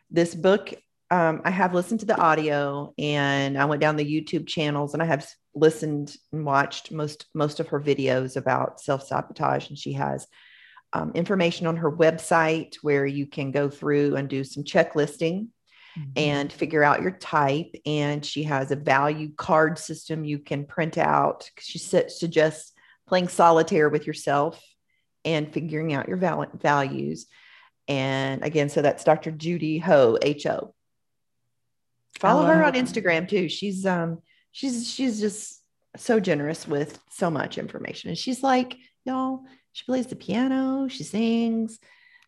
This 0.10 0.34
book, 0.34 0.74
um, 1.12 1.42
I 1.44 1.50
have 1.50 1.74
listened 1.74 2.00
to 2.00 2.06
the 2.06 2.18
audio 2.18 2.94
and 2.98 3.58
I 3.58 3.66
went 3.66 3.82
down 3.82 3.98
the 3.98 4.06
YouTube 4.06 4.48
channels 4.48 4.94
and 4.94 5.04
I 5.04 5.06
have 5.06 5.28
listened 5.54 6.16
and 6.32 6.46
watched 6.46 6.92
most 6.92 7.26
most 7.34 7.60
of 7.60 7.68
her 7.68 7.82
videos 7.82 8.38
about 8.38 8.80
self 8.80 9.06
sabotage. 9.06 9.68
And 9.68 9.78
she 9.78 9.94
has 9.94 10.26
um, 10.94 11.12
information 11.16 11.68
on 11.68 11.78
her 11.78 11.92
website 11.92 12.76
where 12.82 13.06
you 13.06 13.26
can 13.26 13.52
go 13.52 13.70
through 13.70 14.16
and 14.16 14.30
do 14.30 14.44
some 14.44 14.64
checklisting 14.64 15.48
Mhm. 15.98 16.12
and 16.16 16.52
figure 16.54 16.84
out 16.84 17.02
your 17.02 17.12
type. 17.12 17.74
And 17.86 18.26
she 18.26 18.44
has 18.44 18.72
a 18.72 18.76
value 18.76 19.32
card 19.36 19.78
system 19.78 20.24
you 20.26 20.40
can 20.40 20.66
print 20.66 20.98
out. 20.98 21.50
She 21.60 21.80
su- 21.80 22.10
suggests 22.10 22.72
playing 23.08 23.28
solitaire 23.28 23.90
with 23.90 24.08
yourself 24.08 24.64
and 25.26 25.52
figuring 25.54 25.94
out 25.94 26.08
your 26.08 26.18
val- 26.18 26.48
values. 26.56 27.28
And 27.88 28.44
again, 28.44 28.70
so 28.70 28.82
that's 28.82 29.04
Dr. 29.04 29.32
Judy 29.32 29.78
Ho, 29.80 30.18
H 30.22 30.46
O. 30.48 30.74
Follow 32.20 32.46
her 32.46 32.64
on. 32.64 32.74
Instagram 32.74 33.28
too. 33.28 33.50
She's 33.50 33.86
um 33.86 34.20
she's 34.52 34.88
she's 34.92 35.20
just 35.20 35.62
so 35.98 36.20
generous 36.20 36.68
with 36.68 37.00
so 37.12 37.30
much 37.30 37.58
information. 37.58 38.10
And 38.10 38.18
she's 38.18 38.42
like, 38.42 38.78
y'all, 39.06 39.44
she 39.74 39.84
plays 39.86 40.08
the 40.08 40.16
piano, 40.16 40.88
she 40.88 41.04
sings, 41.04 41.80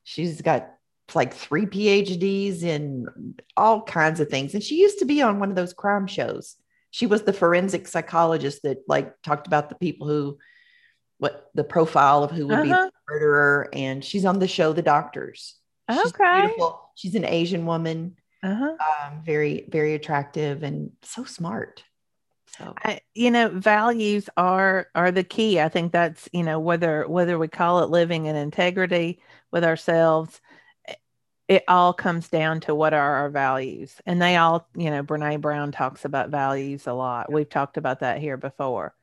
she's 0.03 0.41
got 0.41 0.71
like 1.13 1.34
three 1.34 1.65
PhDs 1.67 2.63
in 2.63 3.05
all 3.55 3.81
kinds 3.84 4.19
of 4.19 4.27
things. 4.29 4.53
And 4.55 4.63
she 4.63 4.81
used 4.81 4.99
to 4.99 5.05
be 5.05 5.21
on 5.21 5.39
one 5.39 5.49
of 5.51 5.55
those 5.55 5.73
crime 5.73 6.08
shows. 6.08 6.55
She 6.91 7.05
was 7.05 7.23
the 7.23 7.34
forensic 7.34 7.88
psychologist 7.88 8.63
that 8.63 8.79
like 8.88 9.13
talked 9.21 9.47
about 9.47 9.69
the 9.69 9.75
people 9.75 10.08
who 10.08 10.38
what 11.17 11.49
the 11.53 11.63
profile 11.63 12.23
of 12.23 12.31
who 12.31 12.47
would 12.47 12.62
be 12.63 12.71
Uh-huh. 12.71 12.89
the 13.08 13.13
murderer. 13.13 13.69
And 13.71 14.03
she's 14.03 14.25
on 14.25 14.39
the 14.39 14.47
show 14.47 14.73
The 14.73 14.81
Doctors. 14.81 15.55
She's 15.89 16.13
Okay. 16.13 16.41
beautiful. 16.41 16.89
She's 16.95 17.15
an 17.15 17.23
Asian 17.25 17.65
woman, 17.65 18.17
Uh-huh. 18.43 18.75
um, 19.08 19.21
very, 19.23 19.65
very 19.69 19.93
attractive 19.93 20.63
and 20.63 20.91
so 21.03 21.23
smart. 21.23 21.84
So 22.57 22.73
I, 22.83 23.01
you 23.13 23.31
know 23.31 23.49
values 23.49 24.29
are 24.37 24.87
are 24.95 25.11
the 25.11 25.23
key. 25.23 25.59
I 25.59 25.69
think 25.69 25.91
that's 25.91 26.29
you 26.31 26.43
know 26.43 26.59
whether 26.59 27.07
whether 27.07 27.37
we 27.37 27.47
call 27.47 27.83
it 27.83 27.89
living 27.89 28.25
in 28.25 28.35
integrity 28.35 29.21
with 29.51 29.63
ourselves 29.63 30.41
it- 31.47 31.63
all 31.67 31.93
comes 31.93 32.29
down 32.29 32.59
to 32.61 32.73
what 32.73 32.93
are 32.93 33.15
our 33.17 33.29
values. 33.29 34.01
And 34.05 34.21
they 34.21 34.35
all 34.37 34.67
you 34.75 34.89
know 34.89 35.03
Brené 35.03 35.39
Brown 35.39 35.71
talks 35.71 36.05
about 36.05 36.29
values 36.29 36.87
a 36.87 36.93
lot. 36.93 37.31
We've 37.31 37.49
talked 37.49 37.77
about 37.77 37.99
that 37.99 38.19
here 38.19 38.37
before. 38.37 38.93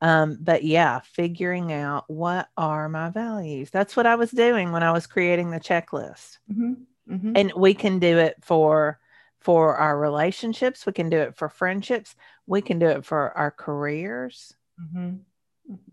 Um, 0.00 0.38
but 0.40 0.64
yeah 0.64 1.00
figuring 1.00 1.72
out 1.72 2.04
what 2.08 2.48
are 2.56 2.88
my 2.88 3.10
values. 3.10 3.70
That's 3.70 3.96
what 3.96 4.06
i 4.06 4.16
was 4.16 4.30
doing 4.32 4.72
when 4.72 4.82
i 4.82 4.92
was 4.92 5.06
creating 5.06 5.50
the 5.50 5.60
checklist. 5.60 6.38
Mhm, 6.52 6.76
mhm. 7.08 7.32
and 7.36 7.52
we 7.56 7.74
can 7.74 7.98
do 7.98 8.18
it 8.18 8.36
for 8.42 8.98
for 9.40 9.76
our 9.76 9.98
relationships. 9.98 10.86
We 10.86 10.92
can 10.92 11.08
do 11.10 11.18
it 11.18 11.36
for 11.36 11.48
friendships 11.48 12.14
we 12.46 12.60
can 12.62 12.78
do 12.78 12.86
it 12.86 13.04
for 13.04 13.36
our 13.36 13.50
careers 13.50 14.54
Mhm. 14.80 15.20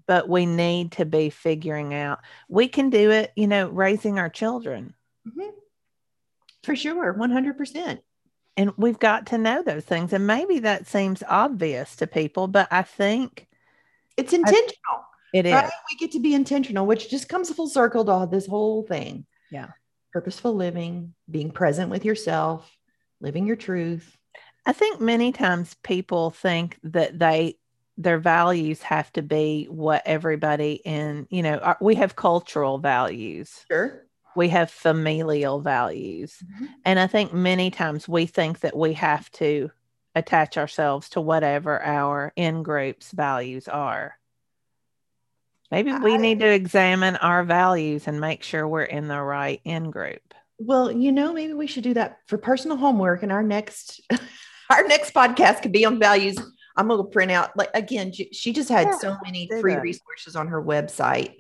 but 0.08 0.28
we 0.28 0.46
need 0.46 0.94
to 0.94 1.06
be 1.06 1.30
figuring 1.30 1.94
out 1.94 2.20
we 2.48 2.68
can 2.68 2.90
do 2.90 3.12
it 3.12 3.32
you 3.36 3.48
know 3.48 3.68
raising 3.70 4.18
our 4.20 4.30
children 4.30 4.94
Mhm. 5.28 5.52
for 6.64 6.76
sure, 6.76 7.14
100%. 7.14 8.02
and 8.58 8.72
we've 8.78 9.00
got 9.00 9.28
to 9.28 9.38
know 9.38 9.62
those 9.64 9.86
things 9.86 10.12
and 10.12 10.26
maybe 10.28 10.60
that 10.60 10.88
seems 10.88 11.24
obvious 11.28 11.96
to 11.98 12.08
people 12.08 12.48
but 12.48 12.68
i 12.72 12.82
think 12.82 13.48
It's 14.18 14.34
intentional. 14.34 15.06
it 15.34 15.46
is 15.46 15.54
right? 15.54 15.72
We 15.92 15.98
get 15.98 16.12
to 16.14 16.20
be 16.20 16.34
intentional, 16.34 16.86
which 16.86 17.10
just 17.10 17.30
comes 17.30 17.50
full 17.54 17.70
circle 17.70 18.04
to 18.06 18.12
all 18.12 18.28
this 18.28 18.48
whole 18.48 18.84
thing. 18.84 19.26
Yeah. 19.52 19.70
Purposeful 20.12 20.54
living, 20.56 21.14
being 21.30 21.52
present 21.52 21.90
with 21.92 22.04
yourself, 22.04 22.70
living 23.22 23.46
your 23.46 23.56
truth. 23.56 24.18
I 24.70 24.74
think 24.74 25.02
many 25.02 25.32
times 25.32 25.76
people 25.84 26.30
think 26.30 26.78
that 26.84 27.18
they 27.18 27.56
their 27.98 28.20
values 28.20 28.82
have 28.82 29.12
to 29.12 29.22
be 29.22 29.66
what 29.70 30.02
everybody 30.06 30.74
in 30.86 31.28
you 31.30 31.42
know 31.44 31.58
our, 31.58 31.78
we 31.82 31.96
have 31.96 32.16
cultural 32.16 32.78
values 32.78 33.66
Sure. 33.70 34.06
we 34.36 34.48
have 34.50 34.70
familial 34.72 35.60
values 35.60 36.32
Mhm. 36.44 36.68
And 36.86 36.98
I 37.00 37.08
think 37.08 37.34
many 37.34 37.72
times 37.72 38.08
we 38.08 38.26
think 38.26 38.60
that 38.62 38.76
we 38.84 38.94
have 38.94 39.30
to 39.44 39.70
attach 40.16 40.58
ourselves 40.58 41.10
to 41.10 41.22
whatever 41.22 41.74
our 41.82 42.32
in 42.36 42.64
group's 42.64 43.12
values 43.12 43.68
are. 43.68 44.18
Maybe 45.72 45.92
we 45.94 46.14
I- 46.14 46.18
need 46.26 46.40
to 46.40 46.48
examine 46.62 47.16
our 47.18 47.44
values 47.44 48.08
and 48.08 48.20
make 48.20 48.42
sure 48.44 48.68
we're 48.68 48.84
in 48.98 49.08
the 49.08 49.22
right 49.22 49.62
in 49.66 49.92
group. 49.92 50.34
Well, 50.58 50.92
you 50.92 51.12
know, 51.12 51.32
maybe 51.34 51.54
we 51.54 51.68
should 51.68 51.84
do 51.84 51.94
that 51.94 52.20
for 52.28 52.38
personal 52.38 52.78
homework 52.78 53.24
in 53.24 53.32
our 53.32 53.44
next 53.44 54.02
our 54.70 54.88
next 54.88 55.14
podcast 55.14 55.62
could 55.62 55.72
be 55.72 55.86
on 55.86 56.00
values. 56.00 56.38
I'm 56.76 56.88
going 56.88 57.02
to 57.04 57.10
print 57.10 57.32
out 57.32 57.56
like 57.58 57.70
again, 57.74 58.12
she, 58.14 58.54
just 58.54 58.70
had 58.70 58.88
Yeah, 58.88 58.98
so 58.98 59.18
many 59.24 59.48
free 59.60 59.74
that. 59.76 59.82
resources 59.82 60.36
on 60.36 60.48
her 60.48 60.62
website 60.64 61.36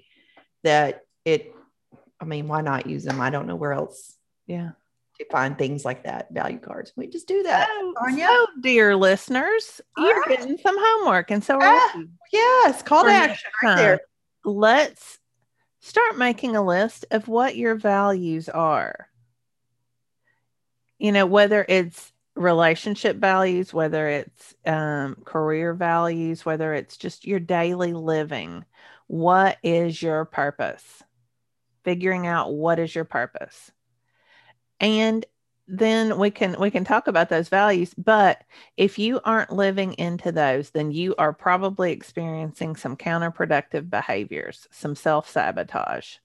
that 0.63 1.03
it 1.25 1.53
I 2.19 2.25
mean, 2.25 2.47
why 2.49 2.61
not 2.61 2.85
use 2.87 3.03
them? 3.05 3.21
I 3.21 3.29
don't 3.29 3.47
know 3.47 3.55
where 3.55 3.71
else 3.71 4.17
Yeah. 4.47 4.71
to 5.19 5.25
find 5.31 5.57
things 5.57 5.85
like 5.85 6.03
that, 6.03 6.27
value 6.31 6.59
cards. 6.59 6.91
We 6.97 7.07
just 7.07 7.27
do 7.29 7.43
that. 7.43 7.69
Sonya? 8.03 8.25
so, 8.27 8.47
dear 8.61 8.95
listeners, 8.97 9.79
All 9.97 10.05
you're 10.05 10.19
right. 10.19 10.37
getting 10.39 10.57
some 10.57 10.75
homework. 10.77 11.31
And 11.31 11.41
so 11.43 11.55
are 11.55 11.61
Ah. 11.63 12.01
Yes, 12.33 12.81
call 12.81 13.05
to 13.05 13.09
action 13.11 13.49
right 13.63 13.75
there. 13.77 13.99
let's 14.43 15.19
start 15.79 16.17
making 16.17 16.57
a 16.57 16.61
list 16.61 17.05
of 17.11 17.29
what 17.29 17.55
your 17.55 17.75
values 17.75 18.49
are. 18.49 19.07
You 20.97 21.13
know, 21.13 21.25
whether 21.25 21.65
it's 21.69 22.11
relationship 22.39 23.17
values, 23.17 23.73
whether 23.73 24.07
it's 24.07 24.55
um, 24.65 25.17
career 25.25 25.73
values, 25.73 26.45
whether 26.45 26.73
it's 26.73 26.97
just 26.97 27.27
your 27.27 27.39
daily 27.39 27.93
living. 27.93 28.65
What 29.07 29.57
is 29.61 30.01
your 30.01 30.25
purpose? 30.25 31.03
Figuring 31.83 32.27
out 32.27 32.53
what 32.53 32.79
is 32.79 32.95
your 32.95 33.05
purpose. 33.05 33.71
And 34.79 35.25
then 35.67 36.17
we 36.17 36.31
can 36.31 36.59
we 36.59 36.71
can 36.71 36.83
talk 36.83 37.07
about 37.07 37.29
those 37.29 37.47
values 37.47 37.93
but 37.95 38.43
if 38.75 38.97
you 38.97 39.21
aren't 39.23 39.51
living 39.51 39.93
into 39.99 40.31
those 40.31 40.71
then 40.71 40.91
you 40.91 41.13
are 41.19 41.31
probably 41.31 41.91
experiencing 41.91 42.75
some 42.75 42.97
counterproductive 42.97 43.87
behaviors 43.87 44.67
some 44.71 44.95
self-sabotage 44.95 46.15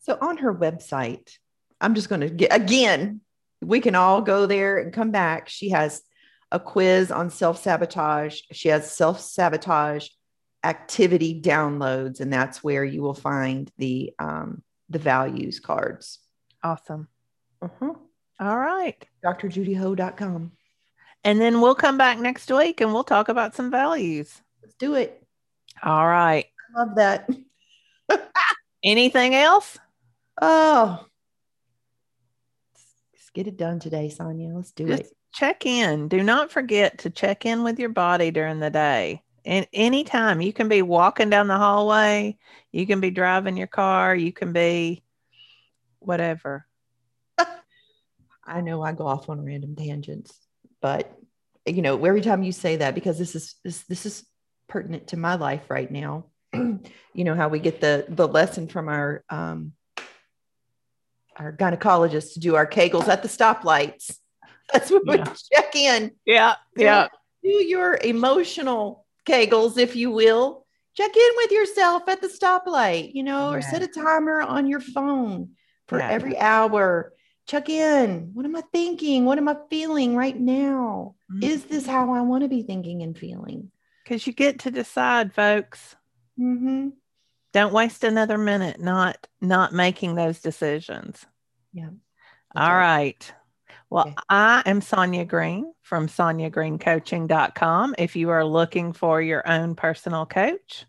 So 0.00 0.16
on 0.22 0.38
her 0.38 0.54
website, 0.54 1.38
I'm 1.80 1.94
just 1.94 2.08
going 2.08 2.22
to 2.22 2.30
get 2.30 2.56
again, 2.56 3.20
we 3.60 3.80
can 3.80 3.94
all 3.94 4.22
go 4.22 4.46
there 4.46 4.78
and 4.78 4.92
come 4.92 5.10
back. 5.10 5.48
She 5.48 5.70
has 5.70 6.02
a 6.52 6.58
quiz 6.60 7.10
on 7.10 7.30
self 7.30 7.62
sabotage. 7.62 8.40
She 8.52 8.68
has 8.68 8.90
self 8.90 9.20
sabotage 9.20 10.08
activity 10.64 11.40
downloads, 11.40 12.20
and 12.20 12.32
that's 12.32 12.62
where 12.62 12.84
you 12.84 13.02
will 13.02 13.14
find 13.14 13.70
the 13.78 14.12
um, 14.18 14.62
the 14.88 14.98
values 14.98 15.60
cards. 15.60 16.18
awesome 16.62 17.08
Uh-huh. 17.62 17.94
all 18.40 18.58
right 18.58 19.06
DrJudyHo.com. 19.24 20.52
and 21.24 21.40
then 21.40 21.60
we'll 21.60 21.74
come 21.76 21.96
back 21.96 22.18
next 22.18 22.50
week 22.50 22.80
and 22.80 22.92
we'll 22.92 23.04
talk 23.04 23.28
about 23.28 23.54
some 23.54 23.70
values 23.70 24.40
Let's 24.62 24.74
do 24.74 24.94
it. 24.96 25.22
all 25.82 26.06
right 26.06 26.46
I 26.76 26.80
love 26.80 26.96
that. 26.96 27.28
anything 28.84 29.34
else 29.34 29.78
Oh, 30.42 31.04
let's 33.30 33.46
get 33.46 33.52
it 33.52 33.56
done 33.56 33.78
today, 33.78 34.08
Sonya. 34.08 34.52
Let's 34.54 34.72
do 34.72 34.86
Just 34.86 35.02
it. 35.02 35.12
check 35.32 35.66
in. 35.66 36.08
Do 36.08 36.22
not 36.22 36.50
forget 36.50 36.98
to 36.98 37.10
check 37.10 37.46
in 37.46 37.62
with 37.62 37.78
your 37.78 37.90
body 37.90 38.30
during 38.30 38.60
the 38.60 38.70
day. 38.70 39.22
And 39.44 39.66
anytime 39.72 40.40
you 40.40 40.52
can 40.52 40.68
be 40.68 40.82
walking 40.82 41.30
down 41.30 41.46
the 41.48 41.56
hallway, 41.56 42.36
you 42.72 42.86
can 42.86 43.00
be 43.00 43.10
driving 43.10 43.56
your 43.56 43.66
car, 43.68 44.14
you 44.14 44.32
can 44.32 44.52
be 44.52 45.02
whatever. 46.00 46.66
I 48.44 48.60
know 48.60 48.82
I 48.82 48.92
go 48.92 49.06
off 49.06 49.28
on 49.28 49.44
random 49.44 49.76
tangents, 49.76 50.38
but 50.82 51.16
you 51.66 51.82
know, 51.82 52.04
every 52.04 52.20
time 52.20 52.42
you 52.42 52.52
say 52.52 52.76
that, 52.76 52.94
because 52.94 53.18
this 53.18 53.34
is 53.34 53.54
this 53.64 53.82
this 53.84 54.06
is 54.06 54.26
pertinent 54.68 55.08
to 55.08 55.16
my 55.16 55.36
life 55.36 55.70
right 55.70 55.90
now. 55.90 56.26
you 56.52 56.80
know 57.14 57.34
how 57.34 57.48
we 57.48 57.60
get 57.60 57.80
the 57.80 58.04
the 58.08 58.26
lesson 58.26 58.66
from 58.66 58.88
our 58.88 59.24
um 59.30 59.72
our 61.40 61.52
gynecologist 61.52 62.34
to 62.34 62.40
do 62.40 62.54
our 62.54 62.66
kegels 62.66 63.08
at 63.08 63.22
the 63.22 63.28
stoplights. 63.28 64.16
That's 64.72 64.90
what 64.90 65.02
Yeah. 65.06 65.24
we 65.28 65.34
check 65.54 65.74
in. 65.74 66.12
Yeah. 66.24 66.54
Yeah. 66.76 67.08
Do 67.42 67.48
your 67.48 67.98
emotional 68.04 69.06
kegels, 69.26 69.78
if 69.78 69.96
you 69.96 70.10
will. 70.10 70.66
Check 70.96 71.16
in 71.16 71.30
with 71.36 71.50
yourself 71.50 72.08
at 72.08 72.20
the 72.20 72.28
stoplight, 72.28 73.14
you 73.14 73.22
know, 73.22 73.52
or 73.52 73.62
set 73.62 73.82
a 73.82 73.86
timer 73.86 74.40
on 74.42 74.66
your 74.66 74.80
phone 74.80 75.50
for 75.88 75.98
Yeah. 75.98 76.10
every 76.10 76.36
hour. 76.38 77.14
Check 77.46 77.68
in. 77.68 78.30
What 78.34 78.44
am 78.44 78.54
I 78.54 78.62
thinking? 78.72 79.24
What 79.24 79.38
am 79.38 79.48
I 79.48 79.56
feeling 79.70 80.14
right 80.14 80.38
now? 80.38 81.14
Is 81.42 81.64
this 81.64 81.86
how 81.86 82.12
I 82.12 82.20
want 82.20 82.42
to 82.42 82.48
be 82.48 82.62
thinking 82.62 83.02
and 83.02 83.16
feeling? 83.16 83.70
Because 84.04 84.26
you 84.26 84.32
get 84.32 84.60
to 84.60 84.70
decide, 84.70 85.32
folks. 85.32 85.96
Mm-hmm. 86.38 86.90
Don't 87.52 87.72
waste 87.72 88.04
another 88.04 88.38
minute 88.38 88.80
not 88.80 89.26
not 89.40 89.72
making 89.72 90.14
those 90.14 90.40
decisions. 90.40 91.24
Yeah. 91.72 91.90
All 92.54 92.74
right. 92.74 93.32
Well, 93.90 94.06
Okay. 94.08 94.14
I 94.28 94.62
am 94.66 94.80
Sonya 94.80 95.24
Green 95.24 95.72
from 95.82 96.06
SonyaGreenCoaching.com 96.08 97.94
if 97.98 98.14
you 98.16 98.30
are 98.30 98.44
looking 98.44 98.92
for 98.92 99.20
your 99.20 99.46
own 99.48 99.74
personal 99.74 100.26
coach. 100.26 100.86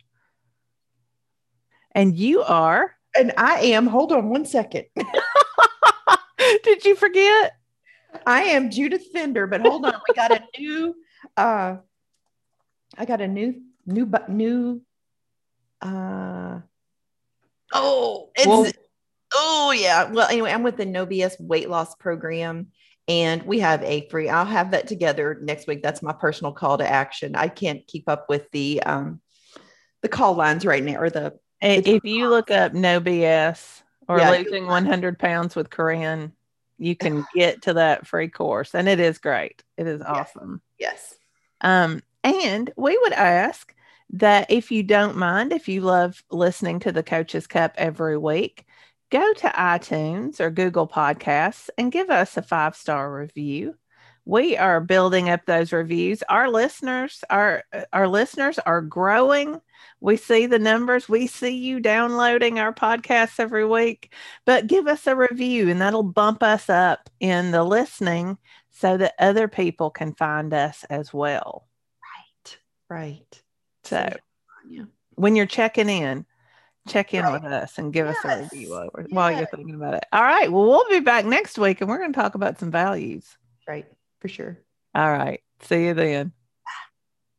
And 1.94 2.16
you 2.16 2.42
are, 2.44 2.96
And 3.18 3.34
I 3.38 3.60
am, 3.62 3.88
hold 3.88 4.12
on 4.12 4.30
one 4.30 4.46
second. 4.46 4.86
did 6.64 6.86
you 6.86 6.96
forget? 6.96 7.54
I 8.26 8.44
am 8.44 8.70
Judith 8.72 9.06
Fender, 9.12 9.48
but 9.48 9.62
hold 9.62 9.86
on. 9.86 9.96
We 10.08 10.16
got 10.16 10.32
a 10.32 10.42
new, 10.60 10.96
uh, 11.38 11.78
I 12.98 13.06
got 13.06 13.20
a 13.22 13.28
new, 13.28 13.62
new, 13.86 14.06
bu- 14.06 14.28
new, 14.32 14.82
uh, 15.82 16.60
oh, 17.74 18.30
it's, 18.36 18.48
Well- 18.48 18.72
oh 19.54 19.72
yeah. 19.72 20.10
Well, 20.12 20.28
anyway, 20.28 20.52
I'm 20.52 20.64
with 20.64 20.78
the 20.78 20.86
No 20.86 21.06
BS 21.06 21.40
weight 21.40 21.70
loss 21.70 21.94
program 21.96 22.68
and 23.08 23.44
we 23.44 23.60
have 23.60 23.84
a 23.84 24.08
free, 24.10 24.30
I'll 24.30 24.46
have 24.46 24.72
that 24.72 24.88
together 24.88 25.38
next 25.42 25.68
week. 25.68 25.84
That's 25.84 26.02
my 26.02 26.14
personal 26.14 26.52
call 26.54 26.78
to 26.78 26.90
action. 26.90 27.36
I 27.36 27.48
can't 27.50 27.86
keep 27.88 28.08
up 28.08 28.30
with 28.30 28.50
the, 28.52 28.82
um, 28.84 29.20
the 30.02 30.08
call 30.10 30.36
lines 30.36 30.66
right 30.66 30.84
now 30.84 30.98
or 31.00 31.10
the, 31.10 31.34
And 31.62 31.80
It's- 31.80 31.96
if 31.96 32.04
you 32.06 32.28
look 32.30 32.50
up 32.50 32.74
no 32.74 33.00
BS 33.00 33.84
or 34.08 34.18
Yeah. 34.20 34.32
losing 34.32 34.66
100 34.68 35.20
pounds 35.20 35.56
with 35.56 35.70
Corinne, 35.70 36.32
you 36.78 36.96
can 36.96 37.26
get 37.36 37.62
to 37.64 37.74
that 37.74 38.08
free 38.08 38.30
course. 38.30 38.74
And 38.74 38.88
it 38.90 39.00
is 39.00 39.20
great. 39.20 39.64
It 39.78 39.86
is 39.88 40.02
awesome. 40.02 40.62
yes. 40.80 41.16
Um, 41.62 42.02
and 42.24 42.72
we 42.78 42.98
would 42.98 43.14
ask 43.14 43.76
that 44.14 44.50
if 44.50 44.72
you 44.72 44.82
don't 44.84 45.16
mind, 45.18 45.54
if 45.54 45.68
you 45.68 45.82
love 45.82 46.24
listening 46.32 46.80
to 46.80 46.92
the 46.92 47.04
Coach's 47.04 47.46
Cup 47.48 47.74
every 47.78 48.18
week, 48.18 48.66
go 49.12 49.34
to 49.34 49.48
iTunes 49.50 50.40
or 50.40 50.50
Google 50.50 50.88
Podcasts 50.88 51.70
and 51.78 51.92
give 51.92 52.10
us 52.10 52.38
a 52.38 52.42
five 52.42 52.76
star 52.76 53.14
review. 53.14 53.76
We 54.24 54.56
are 54.56 54.80
building 54.80 55.30
up 55.30 55.46
those 55.46 55.74
reviews. 55.74 56.24
Our 56.30 56.50
listeners, 56.50 57.24
our 57.30 57.64
our 57.92 58.08
listeners 58.08 58.60
are 58.60 58.82
growing. 58.82 59.60
We 60.00 60.16
see 60.18 60.46
the 60.46 60.60
numbers. 60.60 61.10
We 61.10 61.28
see 61.28 61.56
you 61.58 61.80
downloading 61.80 62.60
our 62.60 62.74
podcasts 62.74 63.40
every 63.40 63.66
week. 63.66 64.14
But 64.46 64.68
give 64.68 64.88
us 64.88 65.08
a 65.08 65.16
review, 65.16 65.70
and 65.70 65.82
that'll 65.82 66.04
bump 66.04 66.44
us 66.44 66.70
up 66.70 67.10
in 67.20 67.52
the 67.52 67.64
listening 67.64 68.38
so 68.70 68.98
that 68.98 69.16
other 69.20 69.48
people 69.48 69.90
can 69.90 70.14
find 70.14 70.54
us 70.54 70.84
as 70.90 71.14
well. 71.14 71.68
Right. 72.40 72.58
Right. 72.90 73.44
So 73.84 74.08
Yeah. 74.70 74.86
when 75.16 75.36
you're 75.36 75.46
checking 75.48 75.90
in, 75.90 76.26
check 76.88 77.14
in 77.14 77.24
Right. 77.24 77.34
with 77.42 77.52
us 77.52 77.78
and 77.78 77.94
give 77.94 78.08
us 78.08 78.18
a 78.24 78.42
review 78.42 78.72
while, 78.72 78.90
we're- 78.94 79.08
while 79.12 79.32
you're 79.32 79.46
thinking 79.48 79.76
about 79.76 79.94
it. 79.96 80.06
All 80.12 80.22
right. 80.24 80.52
Well, 80.52 80.66
we'll 80.68 80.90
be 80.90 81.00
back 81.00 81.26
next 81.26 81.58
week 81.58 81.82
and 81.82 81.90
we're 81.90 81.98
going 82.00 82.14
to 82.14 82.20
talk 82.20 82.36
about 82.36 82.60
some 82.60 82.72
values. 82.72 83.38
Right. 83.68 83.86
For 84.20 84.28
sure. 84.28 84.58
All 84.96 85.12
right. 85.12 85.42
See 85.62 85.86
you 85.86 85.94
then. 85.94 86.32